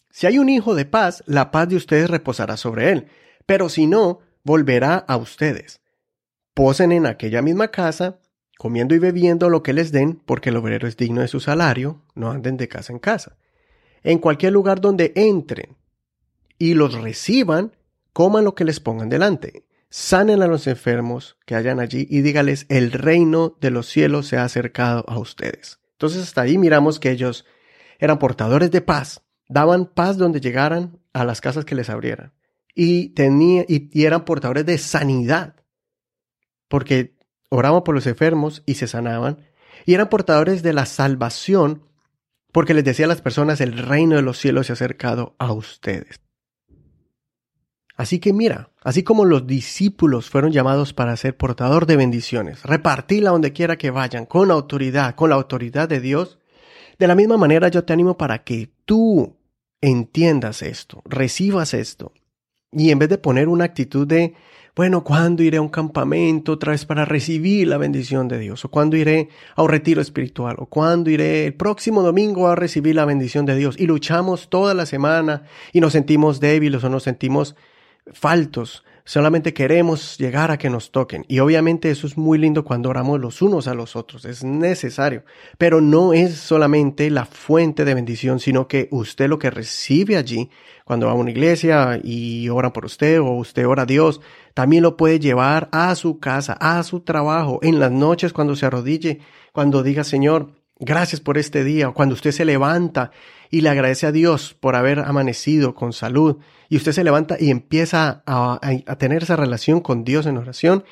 Si 0.09 0.27
hay 0.27 0.39
un 0.39 0.49
hijo 0.49 0.75
de 0.75 0.85
paz, 0.85 1.23
la 1.27 1.51
paz 1.51 1.69
de 1.69 1.75
ustedes 1.75 2.09
reposará 2.09 2.57
sobre 2.57 2.91
él, 2.91 3.07
pero 3.45 3.69
si 3.69 3.87
no, 3.87 4.19
volverá 4.43 4.95
a 4.95 5.17
ustedes. 5.17 5.81
Posen 6.53 6.91
en 6.91 7.05
aquella 7.05 7.41
misma 7.41 7.69
casa, 7.69 8.19
comiendo 8.57 8.95
y 8.95 8.99
bebiendo 8.99 9.49
lo 9.49 9.63
que 9.63 9.73
les 9.73 9.91
den, 9.91 10.21
porque 10.25 10.49
el 10.49 10.57
obrero 10.57 10.87
es 10.87 10.97
digno 10.97 11.21
de 11.21 11.27
su 11.27 11.39
salario, 11.39 12.01
no 12.15 12.31
anden 12.31 12.57
de 12.57 12.67
casa 12.67 12.93
en 12.93 12.99
casa. 12.99 13.37
En 14.03 14.19
cualquier 14.19 14.53
lugar 14.53 14.81
donde 14.81 15.13
entren 15.15 15.77
y 16.57 16.73
los 16.73 16.93
reciban, 16.93 17.75
coman 18.13 18.43
lo 18.43 18.55
que 18.55 18.65
les 18.65 18.79
pongan 18.79 19.09
delante. 19.09 19.65
Sanen 19.89 20.41
a 20.41 20.47
los 20.47 20.67
enfermos 20.67 21.37
que 21.45 21.55
hayan 21.55 21.79
allí 21.79 22.07
y 22.09 22.21
dígales, 22.21 22.65
el 22.69 22.91
reino 22.91 23.57
de 23.59 23.71
los 23.71 23.87
cielos 23.87 24.27
se 24.27 24.37
ha 24.37 24.43
acercado 24.43 25.03
a 25.07 25.19
ustedes. 25.19 25.79
Entonces 25.93 26.23
hasta 26.23 26.41
ahí 26.41 26.57
miramos 26.57 26.99
que 26.99 27.11
ellos 27.11 27.45
eran 27.99 28.17
portadores 28.17 28.71
de 28.71 28.81
paz, 28.81 29.21
daban 29.47 29.85
paz 29.85 30.17
donde 30.17 30.41
llegaran 30.41 30.99
a 31.13 31.25
las 31.25 31.41
casas 31.41 31.65
que 31.65 31.75
les 31.75 31.89
abrieran 31.89 32.33
y, 32.75 33.13
y, 33.17 34.05
eran 34.05 34.25
portadores 34.25 34.65
de 34.65 34.77
sanidad, 34.77 35.55
porque 36.67 37.17
oraban 37.49 37.83
por 37.83 37.95
los 37.95 38.07
enfermos 38.07 38.63
y 38.65 38.75
se 38.75 38.87
sanaban, 38.87 39.37
y 39.85 39.93
eran 39.93 40.09
portadores 40.09 40.63
de 40.63 40.73
la 40.73 40.85
salvación, 40.85 41.83
porque 42.51 42.73
les 42.73 42.83
decía 42.83 43.05
a 43.05 43.09
las 43.09 43.21
personas, 43.21 43.61
el 43.61 43.77
reino 43.77 44.15
de 44.15 44.21
los 44.21 44.37
cielos 44.37 44.67
se 44.67 44.73
ha 44.73 44.75
acercado 44.75 45.35
a 45.39 45.51
ustedes. 45.51 46.21
Así 47.95 48.19
que 48.19 48.33
mira, 48.33 48.71
así 48.81 49.03
como 49.03 49.25
los 49.25 49.45
discípulos 49.45 50.29
fueron 50.29 50.51
llamados 50.51 50.93
para 50.93 51.15
ser 51.17 51.37
portador 51.37 51.85
de 51.85 51.97
bendiciones, 51.97 52.63
repartirla 52.63 53.31
donde 53.31 53.53
quiera 53.53 53.77
que 53.77 53.91
vayan, 53.91 54.25
con 54.25 54.49
autoridad, 54.49 55.15
con 55.15 55.29
la 55.29 55.35
autoridad 55.35 55.87
de 55.87 55.99
Dios, 55.99 56.39
de 56.97 57.07
la 57.07 57.15
misma 57.15 57.37
manera 57.37 57.67
yo 57.67 57.83
te 57.83 57.93
animo 57.93 58.17
para 58.17 58.43
que 58.43 58.71
tú 58.85 59.37
entiendas 59.81 60.61
esto, 60.61 61.01
recibas 61.05 61.73
esto 61.73 62.13
y 62.71 62.91
en 62.91 62.99
vez 62.99 63.09
de 63.09 63.17
poner 63.17 63.47
una 63.47 63.65
actitud 63.65 64.07
de, 64.07 64.33
bueno, 64.75 65.03
¿cuándo 65.03 65.43
iré 65.43 65.57
a 65.57 65.61
un 65.61 65.69
campamento 65.69 66.53
otra 66.53 66.71
vez 66.71 66.85
para 66.85 67.03
recibir 67.03 67.67
la 67.67 67.77
bendición 67.77 68.27
de 68.27 68.39
Dios? 68.39 68.63
¿O 68.63 68.71
cuándo 68.71 68.95
iré 68.95 69.29
a 69.55 69.63
un 69.63 69.69
retiro 69.69 70.01
espiritual? 70.01 70.55
¿O 70.59 70.67
cuándo 70.67 71.09
iré 71.09 71.45
el 71.47 71.53
próximo 71.53 72.01
domingo 72.01 72.47
a 72.47 72.55
recibir 72.55 72.95
la 72.95 73.05
bendición 73.05 73.45
de 73.45 73.55
Dios? 73.55 73.75
Y 73.77 73.87
luchamos 73.87 74.49
toda 74.49 74.73
la 74.73 74.85
semana 74.85 75.43
y 75.73 75.81
nos 75.81 75.93
sentimos 75.93 76.39
débiles 76.39 76.83
o 76.83 76.89
nos 76.89 77.03
sentimos 77.03 77.55
faltos 78.13 78.83
solamente 79.03 79.53
queremos 79.53 80.17
llegar 80.17 80.51
a 80.51 80.57
que 80.57 80.69
nos 80.69 80.91
toquen. 80.91 81.25
Y 81.27 81.39
obviamente 81.39 81.91
eso 81.91 82.07
es 82.07 82.17
muy 82.17 82.37
lindo 82.37 82.63
cuando 82.63 82.89
oramos 82.89 83.19
los 83.19 83.41
unos 83.41 83.67
a 83.67 83.73
los 83.73 83.95
otros, 83.95 84.25
es 84.25 84.43
necesario. 84.43 85.23
Pero 85.57 85.81
no 85.81 86.13
es 86.13 86.35
solamente 86.35 87.09
la 87.09 87.25
fuente 87.25 87.85
de 87.85 87.93
bendición, 87.93 88.39
sino 88.39 88.67
que 88.67 88.87
usted 88.91 89.29
lo 89.29 89.39
que 89.39 89.51
recibe 89.51 90.17
allí, 90.17 90.49
cuando 90.85 91.07
va 91.07 91.13
a 91.13 91.15
una 91.15 91.31
iglesia 91.31 91.99
y 92.03 92.49
ora 92.49 92.73
por 92.73 92.85
usted 92.85 93.19
o 93.19 93.31
usted 93.31 93.67
ora 93.67 93.83
a 93.83 93.85
Dios, 93.85 94.21
también 94.53 94.83
lo 94.83 94.97
puede 94.97 95.19
llevar 95.19 95.69
a 95.71 95.95
su 95.95 96.19
casa, 96.19 96.53
a 96.59 96.83
su 96.83 97.01
trabajo, 97.01 97.59
en 97.61 97.79
las 97.79 97.91
noches 97.91 98.33
cuando 98.33 98.55
se 98.55 98.65
arrodille, 98.65 99.19
cuando 99.53 99.83
diga, 99.83 100.03
Señor, 100.03 100.51
gracias 100.79 101.21
por 101.21 101.37
este 101.37 101.63
día, 101.63 101.89
o 101.89 101.93
cuando 101.93 102.15
usted 102.15 102.31
se 102.31 102.45
levanta 102.45 103.11
y 103.51 103.61
le 103.61 103.69
agradece 103.69 104.07
a 104.07 104.13
Dios 104.13 104.55
por 104.57 104.75
haber 104.75 104.99
amanecido 104.99 105.75
con 105.75 105.91
salud 105.91 106.37
y 106.69 106.77
usted 106.77 106.93
se 106.93 107.03
levanta 107.03 107.35
y 107.37 107.51
empieza 107.51 108.23
a, 108.25 108.59
tener 108.97 109.23
esa 109.23 109.35
relación 109.35 109.81
con 109.81 110.05
Dios 110.05 110.25
en 110.25 110.37
oración, 110.37 110.85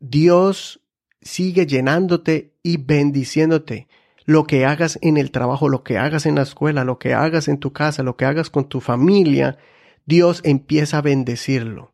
Dios 0.00 0.80
sigue 1.20 1.66
llenándote 1.66 2.54
y 2.62 2.78
bendiciéndote. 2.78 3.88
Lo 4.24 4.44
que 4.44 4.64
hagas 4.64 4.98
en 5.02 5.18
el 5.18 5.30
trabajo, 5.30 5.68
lo 5.68 5.82
que 5.84 5.98
hagas 5.98 6.24
en 6.24 6.36
la 6.36 6.42
escuela, 6.42 6.84
lo 6.84 6.98
que 6.98 7.12
hagas 7.12 7.48
en 7.48 7.58
tu 7.58 7.72
casa, 7.72 8.02
lo 8.02 8.16
que 8.16 8.24
hagas 8.24 8.48
con 8.48 8.68
tu 8.68 8.80
familia, 8.80 9.58
Dios 10.06 10.40
empieza 10.44 10.98
a 10.98 11.02
bendecirlo. 11.02 11.92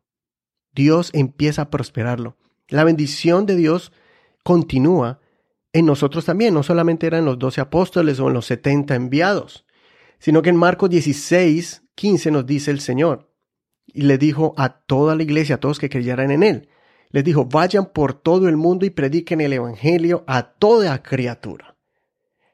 Dios 0.73 1.09
empieza 1.13 1.63
a 1.63 1.69
prosperarlo. 1.69 2.37
La 2.69 2.83
bendición 2.85 3.45
de 3.45 3.55
Dios 3.55 3.91
continúa 4.43 5.19
en 5.73 5.85
nosotros 5.85 6.25
también, 6.25 6.53
no 6.53 6.63
solamente 6.63 7.05
eran 7.05 7.25
los 7.25 7.37
doce 7.37 7.61
apóstoles 7.61 8.19
o 8.19 8.27
en 8.27 8.33
los 8.33 8.45
setenta 8.45 8.95
enviados 8.95 9.65
sino 10.19 10.41
que 10.41 10.49
en 10.49 10.57
Marcos 10.57 10.89
16, 10.89 11.83
15 11.95 12.31
nos 12.31 12.45
dice 12.45 12.71
el 12.71 12.81
Señor, 12.81 13.29
y 13.87 14.03
le 14.03 14.17
dijo 14.17 14.53
a 14.57 14.69
toda 14.69 15.15
la 15.15 15.23
iglesia, 15.23 15.55
a 15.55 15.59
todos 15.59 15.79
que 15.79 15.89
creyeran 15.89 16.31
en 16.31 16.43
Él, 16.43 16.69
les 17.11 17.23
dijo, 17.23 17.45
vayan 17.45 17.87
por 17.87 18.13
todo 18.13 18.47
el 18.47 18.55
mundo 18.55 18.85
y 18.85 18.91
prediquen 18.91 19.41
el 19.41 19.53
Evangelio 19.53 20.23
a 20.27 20.43
toda 20.43 21.01
criatura. 21.01 21.75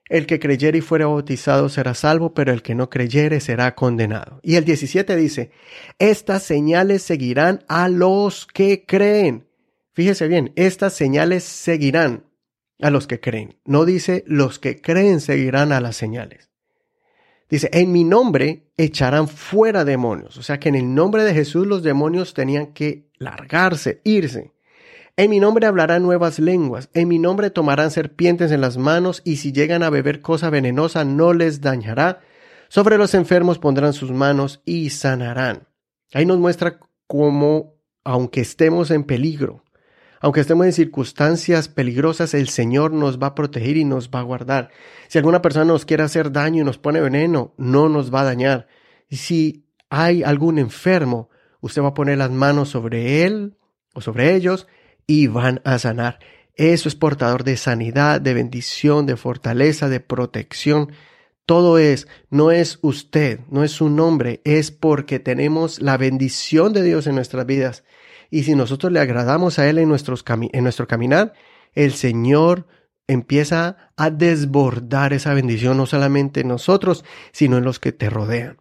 El 0.07 0.27
que 0.27 0.39
creyere 0.39 0.77
y 0.77 0.81
fuere 0.81 1.03
bautizado 1.03 1.67
será 1.67 1.95
salvo, 1.95 2.33
pero 2.33 2.53
el 2.53 2.61
que 2.61 2.75
no 2.75 2.89
creyere 2.89 3.39
será 3.41 3.73
condenado. 3.73 4.39
Y 4.43 4.55
el 4.55 4.63
17 4.63 5.15
dice, 5.15 5.51
estas 5.97 6.43
señales 6.43 7.01
seguirán 7.01 7.63
a 7.67 7.89
los 7.89 8.45
que 8.45 8.85
creen. 8.85 9.47
Fíjese 9.93 10.27
bien, 10.27 10.53
estas 10.55 10.93
señales 10.93 11.43
seguirán. 11.43 12.25
a 12.81 12.89
los 12.89 13.07
que 13.07 13.21
creen. 13.21 13.57
No 13.63 13.85
dice 13.85 14.25
los 14.27 14.59
que 14.59 14.81
creen 14.81 15.21
seguirán 15.21 15.71
a 15.71 15.79
las 15.79 15.95
señales. 15.95 16.49
Dice, 17.49 17.69
en 17.73 17.91
mi 17.91 18.03
nombre 18.03 18.71
echarán 18.77 19.27
fuera 19.27 19.85
demonios. 19.85 20.37
O 20.37 20.43
sea 20.43 20.59
que 20.59 20.69
en 20.69 20.75
el 20.75 20.93
nombre 20.93 21.23
de 21.23 21.33
Jesús 21.33 21.67
los 21.67 21.83
demonios 21.83 22.33
tenían 22.33 22.73
que 22.73 23.09
largarse, 23.17 24.01
irse. 24.03 24.53
En 25.17 25.29
mi 25.29 25.39
nombre 25.39 25.65
hablarán 25.65 26.03
nuevas 26.03 26.39
lenguas. 26.39 26.89
En 26.93 27.07
mi 27.07 27.19
nombre 27.19 27.49
tomarán 27.49 27.91
serpientes 27.91 28.51
en 28.51 28.61
las 28.61 28.77
manos 28.77 29.21
y 29.23 29.37
si 29.37 29.51
llegan 29.51 29.83
a 29.83 29.89
beber 29.89 30.21
cosa 30.21 30.49
venenosa 30.49 31.05
no 31.05 31.33
les 31.33 31.61
dañará. 31.61 32.21
Sobre 32.67 32.97
los 32.97 33.13
enfermos 33.13 33.59
pondrán 33.59 33.93
sus 33.93 34.11
manos 34.11 34.61
y 34.65 34.89
sanarán. 34.89 35.67
Ahí 36.13 36.25
nos 36.25 36.39
muestra 36.39 36.79
cómo, 37.07 37.75
aunque 38.03 38.41
estemos 38.41 38.91
en 38.91 39.03
peligro, 39.03 39.64
aunque 40.21 40.41
estemos 40.41 40.65
en 40.65 40.73
circunstancias 40.73 41.67
peligrosas, 41.67 42.33
el 42.33 42.49
Señor 42.49 42.93
nos 42.93 43.19
va 43.19 43.27
a 43.27 43.35
proteger 43.35 43.77
y 43.77 43.85
nos 43.85 44.09
va 44.09 44.19
a 44.19 44.23
guardar. 44.23 44.71
Si 45.07 45.17
alguna 45.17 45.41
persona 45.41 45.65
nos 45.65 45.85
quiere 45.85 46.03
hacer 46.03 46.31
daño 46.31 46.61
y 46.61 46.65
nos 46.65 46.77
pone 46.77 47.01
veneno, 47.01 47.53
no 47.57 47.89
nos 47.89 48.13
va 48.13 48.21
a 48.21 48.25
dañar. 48.25 48.67
Y 49.09 49.17
si 49.17 49.65
hay 49.89 50.23
algún 50.23 50.57
enfermo, 50.57 51.29
usted 51.61 51.81
va 51.81 51.89
a 51.89 51.93
poner 51.93 52.17
las 52.17 52.31
manos 52.31 52.69
sobre 52.69 53.25
él 53.25 53.57
o 53.93 54.01
sobre 54.01 54.35
ellos 54.35 54.67
y 55.07 55.27
van 55.27 55.61
a 55.63 55.79
sanar. 55.79 56.19
Eso 56.55 56.87
es 56.87 56.95
portador 56.95 57.43
de 57.43 57.57
sanidad, 57.57 58.21
de 58.21 58.33
bendición, 58.33 59.05
de 59.05 59.17
fortaleza, 59.17 59.89
de 59.89 59.99
protección. 59.99 60.91
Todo 61.45 61.77
es, 61.77 62.07
no 62.29 62.51
es 62.51 62.79
usted, 62.81 63.41
no 63.49 63.63
es 63.63 63.71
su 63.71 63.89
nombre, 63.89 64.41
es 64.45 64.71
porque 64.71 65.19
tenemos 65.19 65.81
la 65.81 65.97
bendición 65.97 66.73
de 66.73 66.81
Dios 66.81 67.07
en 67.07 67.15
nuestras 67.15 67.45
vidas 67.45 67.83
y 68.29 68.43
si 68.43 68.55
nosotros 68.55 68.91
le 68.91 68.99
agradamos 68.99 69.59
a 69.59 69.69
Él 69.69 69.77
en, 69.77 69.89
nuestros 69.89 70.23
en 70.27 70.63
nuestro 70.63 70.87
caminar, 70.87 71.33
el 71.73 71.93
Señor 71.93 72.67
empieza 73.07 73.91
a 73.97 74.09
desbordar 74.09 75.13
esa 75.13 75.33
bendición 75.33 75.77
no 75.77 75.85
solamente 75.85 76.41
en 76.41 76.47
nosotros, 76.47 77.05
sino 77.31 77.57
en 77.57 77.63
los 77.63 77.79
que 77.79 77.91
te 77.91 78.09
rodean. 78.09 78.57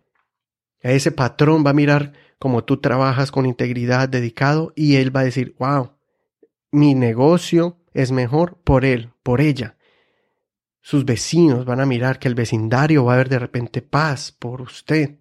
Ese 0.80 1.12
patrón 1.12 1.64
va 1.64 1.70
a 1.70 1.74
mirar 1.74 2.12
como 2.38 2.64
tú 2.64 2.76
trabajas 2.78 3.30
con 3.30 3.46
integridad, 3.46 4.08
dedicado, 4.08 4.72
y 4.76 4.96
él 4.96 5.14
va 5.14 5.20
a 5.20 5.24
decir, 5.24 5.56
wow, 5.58 5.92
mi 6.70 6.94
negocio 6.94 7.78
es 7.94 8.12
mejor 8.12 8.58
por 8.64 8.84
él, 8.84 9.12
por 9.22 9.40
ella. 9.40 9.78
Sus 10.82 11.06
vecinos 11.06 11.64
van 11.64 11.80
a 11.80 11.86
mirar 11.86 12.18
que 12.18 12.28
el 12.28 12.34
vecindario 12.34 13.04
va 13.04 13.12
a 13.12 13.14
haber 13.14 13.30
de 13.30 13.38
repente 13.38 13.80
paz 13.80 14.32
por 14.32 14.60
usted. 14.60 15.20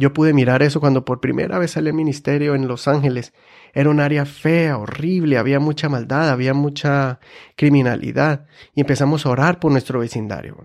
Yo 0.00 0.12
pude 0.12 0.32
mirar 0.32 0.62
eso 0.62 0.78
cuando 0.78 1.04
por 1.04 1.20
primera 1.20 1.58
vez 1.58 1.72
salí 1.72 1.88
al 1.88 1.94
ministerio 1.94 2.54
en 2.54 2.68
Los 2.68 2.86
Ángeles. 2.86 3.32
Era 3.74 3.90
un 3.90 3.98
área 3.98 4.24
fea, 4.26 4.78
horrible, 4.78 5.38
había 5.38 5.58
mucha 5.58 5.88
maldad, 5.88 6.30
había 6.30 6.54
mucha 6.54 7.18
criminalidad. 7.56 8.46
Y 8.76 8.80
empezamos 8.82 9.26
a 9.26 9.30
orar 9.30 9.58
por 9.58 9.72
nuestro 9.72 9.98
vecindario. 9.98 10.56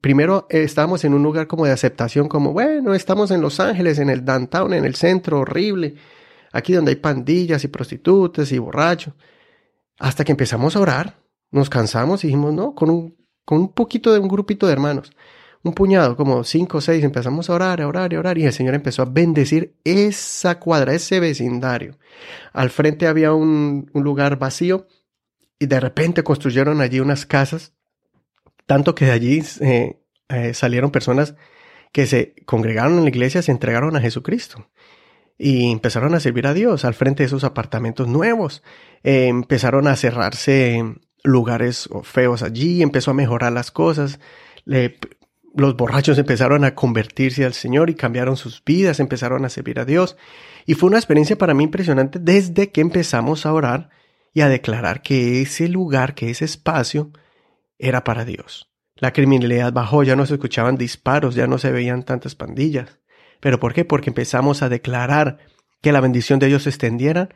primero 0.00 0.48
eh, 0.50 0.64
estábamos 0.64 1.04
en 1.04 1.14
un 1.14 1.22
lugar 1.22 1.46
como 1.46 1.64
de 1.64 1.70
aceptación, 1.70 2.26
como, 2.26 2.52
bueno, 2.52 2.92
estamos 2.92 3.30
en 3.30 3.40
Los 3.40 3.60
Ángeles, 3.60 4.00
en 4.00 4.10
el 4.10 4.24
downtown, 4.24 4.74
en 4.74 4.84
el 4.84 4.96
centro, 4.96 5.40
horrible. 5.40 5.94
Aquí 6.50 6.72
donde 6.72 6.90
hay 6.90 6.96
pandillas 6.96 7.62
y 7.62 7.68
prostitutas 7.68 8.50
y 8.50 8.58
borrachos. 8.58 9.14
Hasta 10.00 10.24
que 10.24 10.32
empezamos 10.32 10.74
a 10.74 10.80
orar, 10.80 11.20
nos 11.52 11.70
cansamos 11.70 12.24
y 12.24 12.26
dijimos, 12.26 12.52
no, 12.52 12.74
con 12.74 12.90
un, 12.90 13.16
con 13.44 13.58
un 13.58 13.72
poquito 13.72 14.12
de 14.12 14.18
un 14.18 14.26
grupito 14.26 14.66
de 14.66 14.72
hermanos 14.72 15.12
un 15.68 15.74
puñado, 15.74 16.16
como 16.16 16.44
cinco 16.44 16.78
o 16.78 16.80
seis, 16.80 17.02
empezamos 17.04 17.50
a 17.50 17.54
orar, 17.54 17.80
a 17.80 17.88
orar, 17.88 18.14
a 18.14 18.18
orar, 18.18 18.38
y 18.38 18.44
el 18.44 18.52
Señor 18.52 18.74
empezó 18.74 19.02
a 19.02 19.06
bendecir 19.06 19.74
esa 19.84 20.58
cuadra, 20.58 20.94
ese 20.94 21.20
vecindario. 21.20 21.98
Al 22.52 22.70
frente 22.70 23.06
había 23.06 23.32
un, 23.32 23.90
lugar 23.94 24.38
vacío 24.38 24.86
y 25.58 25.66
de 25.66 25.80
repente 25.80 26.22
construyeron 26.22 26.80
allí 26.80 27.00
unas 27.00 27.26
casas, 27.26 27.72
tanto 28.66 28.94
que 28.94 29.06
de 29.06 29.12
allí 29.12 29.42
eh, 29.60 29.98
eh, 30.28 30.54
salieron 30.54 30.90
personas 30.90 31.34
que 31.92 32.06
se 32.06 32.34
congregaron 32.44 32.98
en 32.98 33.04
la 33.04 33.10
iglesia, 33.10 33.42
se 33.42 33.52
entregaron 33.52 33.96
a 33.96 34.00
Jesucristo 34.00 34.68
y 35.38 35.70
empezaron 35.70 36.14
a 36.14 36.20
servir 36.20 36.46
a 36.46 36.54
Dios 36.54 36.84
al 36.84 36.94
frente 36.94 37.22
de 37.22 37.28
esos 37.28 37.44
apartamentos 37.44 38.08
nuevos. 38.08 38.62
Eh, 39.02 39.28
empezaron 39.28 39.86
a 39.86 39.96
cerrarse 39.96 40.82
lugares 41.22 41.88
feos 42.04 42.42
allí, 42.42 42.82
empezó 42.82 43.10
a 43.10 43.14
mejorar 43.14 43.52
las 43.52 43.70
cosas. 43.70 44.20
Le 44.64 44.98
los 45.56 45.76
borrachos 45.76 46.18
empezaron 46.18 46.64
a 46.64 46.74
convertirse 46.74 47.44
al 47.44 47.54
Señor 47.54 47.90
y 47.90 47.94
cambiaron 47.94 48.36
sus 48.36 48.62
vidas, 48.64 49.00
empezaron 49.00 49.44
a 49.44 49.48
servir 49.48 49.80
a 49.80 49.84
Dios. 49.84 50.16
Y 50.66 50.74
fue 50.74 50.88
una 50.88 50.98
experiencia 50.98 51.36
para 51.36 51.54
mí 51.54 51.64
impresionante 51.64 52.18
desde 52.18 52.70
que 52.70 52.80
empezamos 52.80 53.46
a 53.46 53.52
orar 53.52 53.90
y 54.32 54.42
a 54.42 54.48
declarar 54.48 55.02
que 55.02 55.40
ese 55.40 55.68
lugar, 55.68 56.14
que 56.14 56.30
ese 56.30 56.44
espacio 56.44 57.10
era 57.78 58.04
para 58.04 58.24
Dios. 58.24 58.70
La 58.96 59.12
criminalidad 59.12 59.72
bajó, 59.72 60.02
ya 60.02 60.16
no 60.16 60.26
se 60.26 60.34
escuchaban 60.34 60.76
disparos, 60.76 61.34
ya 61.34 61.46
no 61.46 61.58
se 61.58 61.72
veían 61.72 62.02
tantas 62.02 62.34
pandillas. 62.34 62.98
¿Pero 63.40 63.60
por 63.60 63.74
qué? 63.74 63.84
Porque 63.84 64.10
empezamos 64.10 64.62
a 64.62 64.68
declarar 64.68 65.38
que 65.82 65.92
la 65.92 66.00
bendición 66.00 66.38
de 66.38 66.46
Dios 66.48 66.64
se 66.64 66.70
extendiera 66.70 67.28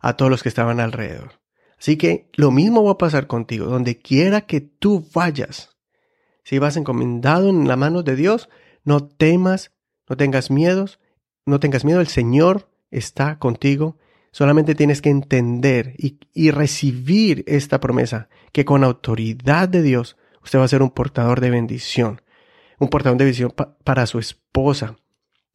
a 0.00 0.16
todos 0.16 0.30
los 0.30 0.42
que 0.42 0.48
estaban 0.48 0.80
alrededor. 0.80 1.40
Así 1.78 1.96
que 1.96 2.30
lo 2.34 2.50
mismo 2.50 2.84
va 2.84 2.92
a 2.92 2.98
pasar 2.98 3.26
contigo, 3.26 3.66
donde 3.66 3.98
quiera 3.98 4.42
que 4.42 4.60
tú 4.60 5.08
vayas, 5.14 5.73
si 6.44 6.58
vas 6.58 6.76
encomendado 6.76 7.48
en 7.48 7.66
la 7.66 7.76
mano 7.76 8.02
de 8.02 8.16
Dios, 8.16 8.48
no 8.84 9.06
temas, 9.06 9.72
no 10.08 10.16
tengas 10.16 10.50
miedos, 10.50 11.00
no 11.46 11.58
tengas 11.58 11.84
miedo, 11.84 12.00
el 12.00 12.08
Señor 12.08 12.70
está 12.90 13.38
contigo. 13.38 13.98
Solamente 14.30 14.74
tienes 14.74 15.00
que 15.00 15.10
entender 15.10 15.94
y, 15.96 16.18
y 16.32 16.50
recibir 16.50 17.44
esta 17.46 17.80
promesa, 17.80 18.28
que 18.52 18.64
con 18.64 18.84
autoridad 18.84 19.68
de 19.68 19.82
Dios 19.82 20.16
usted 20.42 20.58
va 20.58 20.64
a 20.64 20.68
ser 20.68 20.82
un 20.82 20.90
portador 20.90 21.40
de 21.40 21.50
bendición, 21.50 22.20
un 22.78 22.88
portador 22.88 23.18
de 23.18 23.24
bendición 23.24 23.52
para 23.82 24.06
su 24.06 24.18
esposa. 24.18 24.96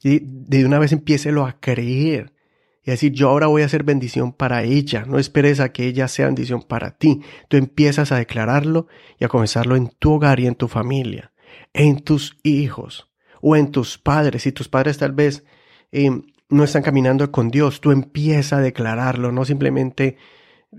Y 0.01 0.19
de 0.21 0.65
una 0.65 0.79
vez 0.79 0.91
empiécelo 0.91 1.45
a 1.45 1.59
creer 1.59 2.33
y 2.89 2.91
decir, 2.91 3.11
yo 3.11 3.29
ahora 3.29 3.45
voy 3.45 3.61
a 3.61 3.65
hacer 3.65 3.83
bendición 3.83 4.33
para 4.33 4.63
ella. 4.63 5.05
No 5.07 5.19
esperes 5.19 5.59
a 5.59 5.71
que 5.71 5.85
ella 5.85 6.07
sea 6.07 6.25
bendición 6.25 6.63
para 6.63 6.97
ti. 6.97 7.21
Tú 7.47 7.57
empiezas 7.57 8.11
a 8.11 8.17
declararlo 8.17 8.87
y 9.19 9.25
a 9.25 9.27
comenzarlo 9.27 9.75
en 9.75 9.89
tu 9.99 10.13
hogar 10.13 10.39
y 10.39 10.47
en 10.47 10.55
tu 10.55 10.67
familia, 10.67 11.31
en 11.73 11.99
tus 11.99 12.37
hijos 12.41 13.11
o 13.41 13.55
en 13.55 13.71
tus 13.71 13.99
padres. 13.99 14.41
Si 14.41 14.51
tus 14.51 14.69
padres 14.69 14.97
tal 14.97 15.11
vez 15.11 15.43
eh, 15.91 16.09
no 16.49 16.63
están 16.63 16.81
caminando 16.81 17.31
con 17.31 17.51
Dios, 17.51 17.79
tú 17.79 17.91
empiezas 17.91 18.53
a 18.53 18.61
declararlo, 18.61 19.31
no 19.31 19.45
simplemente 19.45 20.17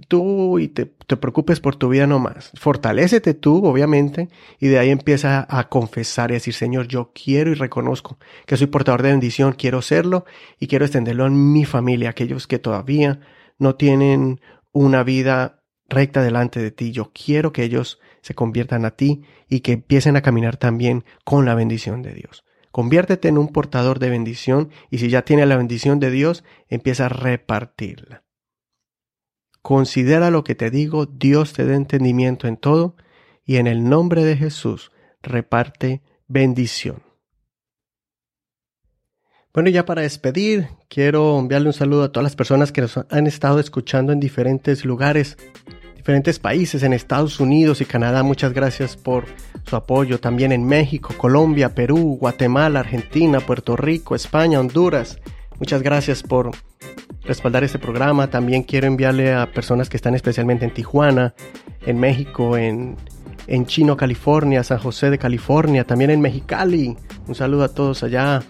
tú 0.09 0.59
y 0.59 0.69
te, 0.69 0.87
te, 0.87 1.17
preocupes 1.17 1.61
por 1.61 1.77
tu 1.77 1.89
vida 1.89 2.07
nomás. 2.07 2.53
Fortalécete 2.55 3.35
tú, 3.35 3.65
obviamente, 3.67 4.29
y 4.59 4.69
de 4.69 4.79
ahí 4.79 4.91
empieza 4.91 5.47
a 5.49 5.69
confesar 5.69 6.31
y 6.31 6.35
decir, 6.35 6.55
Señor, 6.55 6.87
yo 6.87 7.13
quiero 7.13 7.51
y 7.51 7.55
reconozco 7.55 8.19
que 8.47 8.57
soy 8.57 8.69
portador 8.69 9.03
de 9.03 9.11
bendición, 9.11 9.53
quiero 9.53 9.83
serlo 9.83 10.25
y 10.59 10.67
quiero 10.69 10.85
extenderlo 10.85 11.27
en 11.27 11.53
mi 11.53 11.65
familia, 11.65 12.11
aquellos 12.11 12.47
que 12.47 12.59
todavía 12.59 13.21
no 13.59 13.75
tienen 13.75 14.41
una 14.73 15.03
vida 15.03 15.63
recta 15.89 16.23
delante 16.23 16.61
de 16.61 16.71
ti. 16.71 16.93
Yo 16.93 17.11
quiero 17.13 17.53
que 17.53 17.65
ellos 17.65 17.99
se 18.23 18.35
conviertan 18.35 18.85
a 18.85 18.93
ti 18.93 19.23
y 19.49 19.61
que 19.61 19.73
empiecen 19.73 20.17
a 20.17 20.23
caminar 20.23 20.57
también 20.57 21.05
con 21.25 21.45
la 21.45 21.55
bendición 21.55 22.03
de 22.03 22.15
Dios. 22.15 22.45
Conviértete 22.71 23.29
en 23.29 23.39
un 23.39 23.49
portador 23.49 23.99
de 23.99 24.11
bendición 24.11 24.71
y 24.91 24.99
si 24.99 25.09
ya 25.09 25.23
tiene 25.23 25.45
la 25.47 25.57
bendición 25.57 25.99
de 25.99 26.11
Dios, 26.11 26.45
empieza 26.69 27.07
a 27.07 27.09
repartirla. 27.09 28.23
Considera 29.63 30.31
lo 30.31 30.45
que 30.45 30.55
te 30.55 30.71
digo, 30.71 31.07
Dios 31.07 31.53
te 31.53 31.65
dé 31.65 31.75
entendimiento 31.75 32.49
en 32.49 32.57
todo, 32.57 32.97
y 33.45 33.57
en 33.57 33.67
el 33.67 33.89
nombre 33.89 34.25
de 34.25 34.37
Jesús 34.37 34.93
reparte 35.23 36.03
bendición. 36.29 37.03
Bueno, 39.53 39.69
ya 39.69 39.85
para 39.85 40.03
despedir, 40.03 40.69
quiero 40.89 41.37
enviarle 41.37 41.67
un 41.67 41.73
saludo 41.73 42.05
a 42.05 42.13
todas 42.13 42.23
las 42.23 42.37
personas 42.37 42.71
que 42.71 42.83
nos 42.83 42.97
han 42.97 43.27
estado 43.27 43.59
escuchando 43.59 44.13
en 44.13 44.21
diferentes 44.21 44.85
lugares, 44.85 45.37
diferentes 45.97 46.39
países, 46.39 46.85
en 46.85 46.93
Estados 46.93 47.41
Unidos 47.41 47.81
y 47.81 47.85
Canadá. 47.85 48.23
Muchas 48.23 48.53
gracias 48.53 48.97
por 48.97 49.27
su 49.67 49.75
apoyo. 49.75 50.21
También 50.21 50.53
en 50.53 50.65
México, 50.65 51.13
Colombia, 51.19 51.75
Perú, 51.75 52.17
Guatemala, 52.21 52.79
Argentina, 52.79 53.41
Puerto 53.41 53.77
Rico, 53.77 54.15
España, 54.15 54.61
Honduras. 54.61 55.19
Muchas 55.59 55.83
gracias 55.83 56.23
por 56.23 56.53
respaldar 57.25 57.65
este 57.65 57.79
programa. 57.79 58.29
También 58.29 58.63
quiero 58.63 58.87
enviarle 58.87 59.33
a 59.33 59.53
personas 59.53 59.89
que 59.89 59.97
están 59.97 60.15
especialmente 60.15 60.65
en 60.65 60.73
Tijuana, 60.73 61.35
en 61.87 61.99
México, 61.99 62.57
en, 62.57 62.97
en 63.47 63.67
Chino, 63.67 63.97
California, 63.97 64.63
San 64.63 64.79
José 64.79 65.11
de 65.11 65.19
California, 65.19 65.85
también 65.85 66.11
en 66.11 66.21
Mexicali. 66.21 66.97
Un 67.27 67.35
saludo 67.35 67.65
a 67.65 67.69
todos 67.69 68.03
allá, 68.03 68.43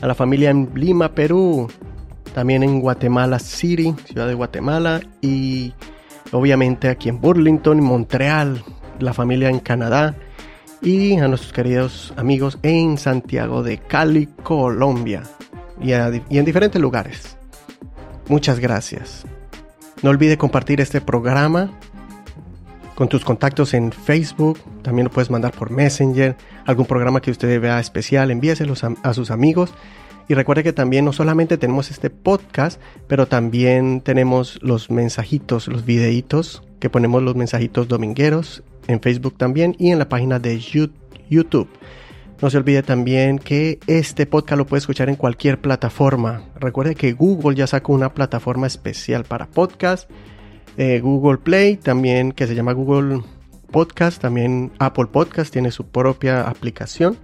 a 0.00 0.06
la 0.06 0.14
familia 0.14 0.50
en 0.50 0.70
Lima, 0.74 1.14
Perú, 1.14 1.68
también 2.34 2.62
en 2.62 2.80
Guatemala 2.80 3.38
City, 3.38 3.94
ciudad 4.06 4.26
de 4.28 4.34
Guatemala, 4.34 5.00
y 5.20 5.72
obviamente 6.32 6.88
aquí 6.88 7.08
en 7.08 7.20
Burlington, 7.20 7.82
Montreal, 7.82 8.62
la 8.98 9.12
familia 9.12 9.48
en 9.50 9.58
Canadá, 9.58 10.14
y 10.82 11.18
a 11.18 11.28
nuestros 11.28 11.52
queridos 11.52 12.14
amigos 12.16 12.58
en 12.62 12.96
Santiago 12.96 13.62
de 13.62 13.78
Cali, 13.78 14.28
Colombia, 14.42 15.22
y, 15.82 15.90
y 15.90 16.38
en 16.38 16.44
diferentes 16.44 16.80
lugares. 16.80 17.36
Muchas 18.30 18.60
gracias. 18.60 19.24
No 20.04 20.10
olvide 20.10 20.38
compartir 20.38 20.80
este 20.80 21.00
programa 21.00 21.68
con 22.94 23.08
tus 23.08 23.24
contactos 23.24 23.74
en 23.74 23.90
Facebook, 23.90 24.56
también 24.82 25.06
lo 25.06 25.10
puedes 25.10 25.30
mandar 25.30 25.50
por 25.50 25.70
Messenger, 25.70 26.36
algún 26.64 26.86
programa 26.86 27.20
que 27.20 27.32
usted 27.32 27.60
vea 27.60 27.80
especial, 27.80 28.30
envíeselos 28.30 28.84
a, 28.84 28.94
a 29.02 29.14
sus 29.14 29.32
amigos. 29.32 29.74
Y 30.28 30.34
recuerde 30.34 30.62
que 30.62 30.72
también 30.72 31.04
no 31.04 31.12
solamente 31.12 31.58
tenemos 31.58 31.90
este 31.90 32.08
podcast, 32.08 32.80
pero 33.08 33.26
también 33.26 34.00
tenemos 34.00 34.60
los 34.62 34.92
mensajitos, 34.92 35.66
los 35.66 35.84
videitos, 35.84 36.62
que 36.78 36.88
ponemos 36.88 37.24
los 37.24 37.34
mensajitos 37.34 37.88
domingueros 37.88 38.62
en 38.86 39.00
Facebook 39.00 39.38
también 39.38 39.74
y 39.76 39.90
en 39.90 39.98
la 39.98 40.08
página 40.08 40.38
de 40.38 40.56
YouTube. 40.60 41.68
No 42.42 42.48
se 42.48 42.56
olvide 42.56 42.82
también 42.82 43.38
que 43.38 43.78
este 43.86 44.24
podcast 44.24 44.56
lo 44.56 44.66
puede 44.66 44.78
escuchar 44.78 45.10
en 45.10 45.16
cualquier 45.16 45.60
plataforma. 45.60 46.44
Recuerde 46.58 46.94
que 46.94 47.12
Google 47.12 47.54
ya 47.54 47.66
sacó 47.66 47.92
una 47.92 48.14
plataforma 48.14 48.66
especial 48.66 49.24
para 49.24 49.46
podcast. 49.46 50.10
Eh, 50.78 51.00
Google 51.00 51.36
Play 51.36 51.76
también 51.76 52.32
que 52.32 52.46
se 52.46 52.54
llama 52.54 52.72
Google 52.72 53.20
Podcast. 53.70 54.22
También 54.22 54.72
Apple 54.78 55.08
Podcast 55.12 55.52
tiene 55.52 55.70
su 55.70 55.88
propia 55.88 56.48
aplicación. 56.48 57.18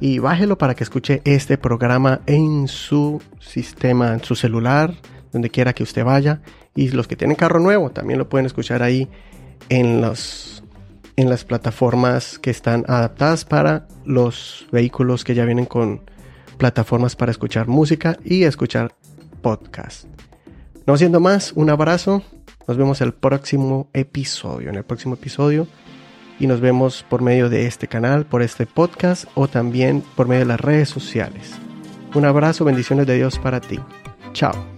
Y 0.00 0.18
bájelo 0.18 0.56
para 0.56 0.74
que 0.74 0.84
escuche 0.84 1.20
este 1.24 1.58
programa 1.58 2.22
en 2.24 2.68
su 2.68 3.20
sistema, 3.40 4.14
en 4.14 4.24
su 4.24 4.34
celular, 4.34 4.94
donde 5.30 5.50
quiera 5.50 5.74
que 5.74 5.82
usted 5.82 6.04
vaya. 6.04 6.40
Y 6.74 6.88
los 6.88 7.06
que 7.06 7.16
tienen 7.16 7.36
carro 7.36 7.60
nuevo 7.60 7.90
también 7.90 8.18
lo 8.18 8.30
pueden 8.30 8.46
escuchar 8.46 8.82
ahí 8.82 9.08
en 9.68 10.00
los 10.00 10.57
en 11.18 11.28
las 11.28 11.44
plataformas 11.44 12.38
que 12.38 12.50
están 12.50 12.84
adaptadas 12.86 13.44
para 13.44 13.88
los 14.04 14.68
vehículos 14.70 15.24
que 15.24 15.34
ya 15.34 15.44
vienen 15.44 15.66
con 15.66 16.02
plataformas 16.58 17.16
para 17.16 17.32
escuchar 17.32 17.66
música 17.66 18.16
y 18.24 18.44
escuchar 18.44 18.94
podcast. 19.42 20.04
No 20.86 20.96
siendo 20.96 21.18
más, 21.18 21.52
un 21.54 21.70
abrazo. 21.70 22.22
Nos 22.68 22.76
vemos 22.76 23.00
el 23.00 23.14
próximo 23.14 23.90
episodio. 23.94 24.68
En 24.68 24.76
el 24.76 24.84
próximo 24.84 25.14
episodio. 25.14 25.66
Y 26.38 26.46
nos 26.46 26.60
vemos 26.60 27.04
por 27.08 27.20
medio 27.20 27.48
de 27.48 27.66
este 27.66 27.88
canal, 27.88 28.24
por 28.24 28.40
este 28.40 28.66
podcast 28.66 29.24
o 29.34 29.48
también 29.48 30.04
por 30.14 30.28
medio 30.28 30.42
de 30.42 30.46
las 30.46 30.60
redes 30.60 30.88
sociales. 30.88 31.50
Un 32.14 32.26
abrazo, 32.26 32.64
bendiciones 32.64 33.08
de 33.08 33.16
Dios 33.16 33.40
para 33.40 33.60
ti. 33.60 33.80
Chao. 34.34 34.77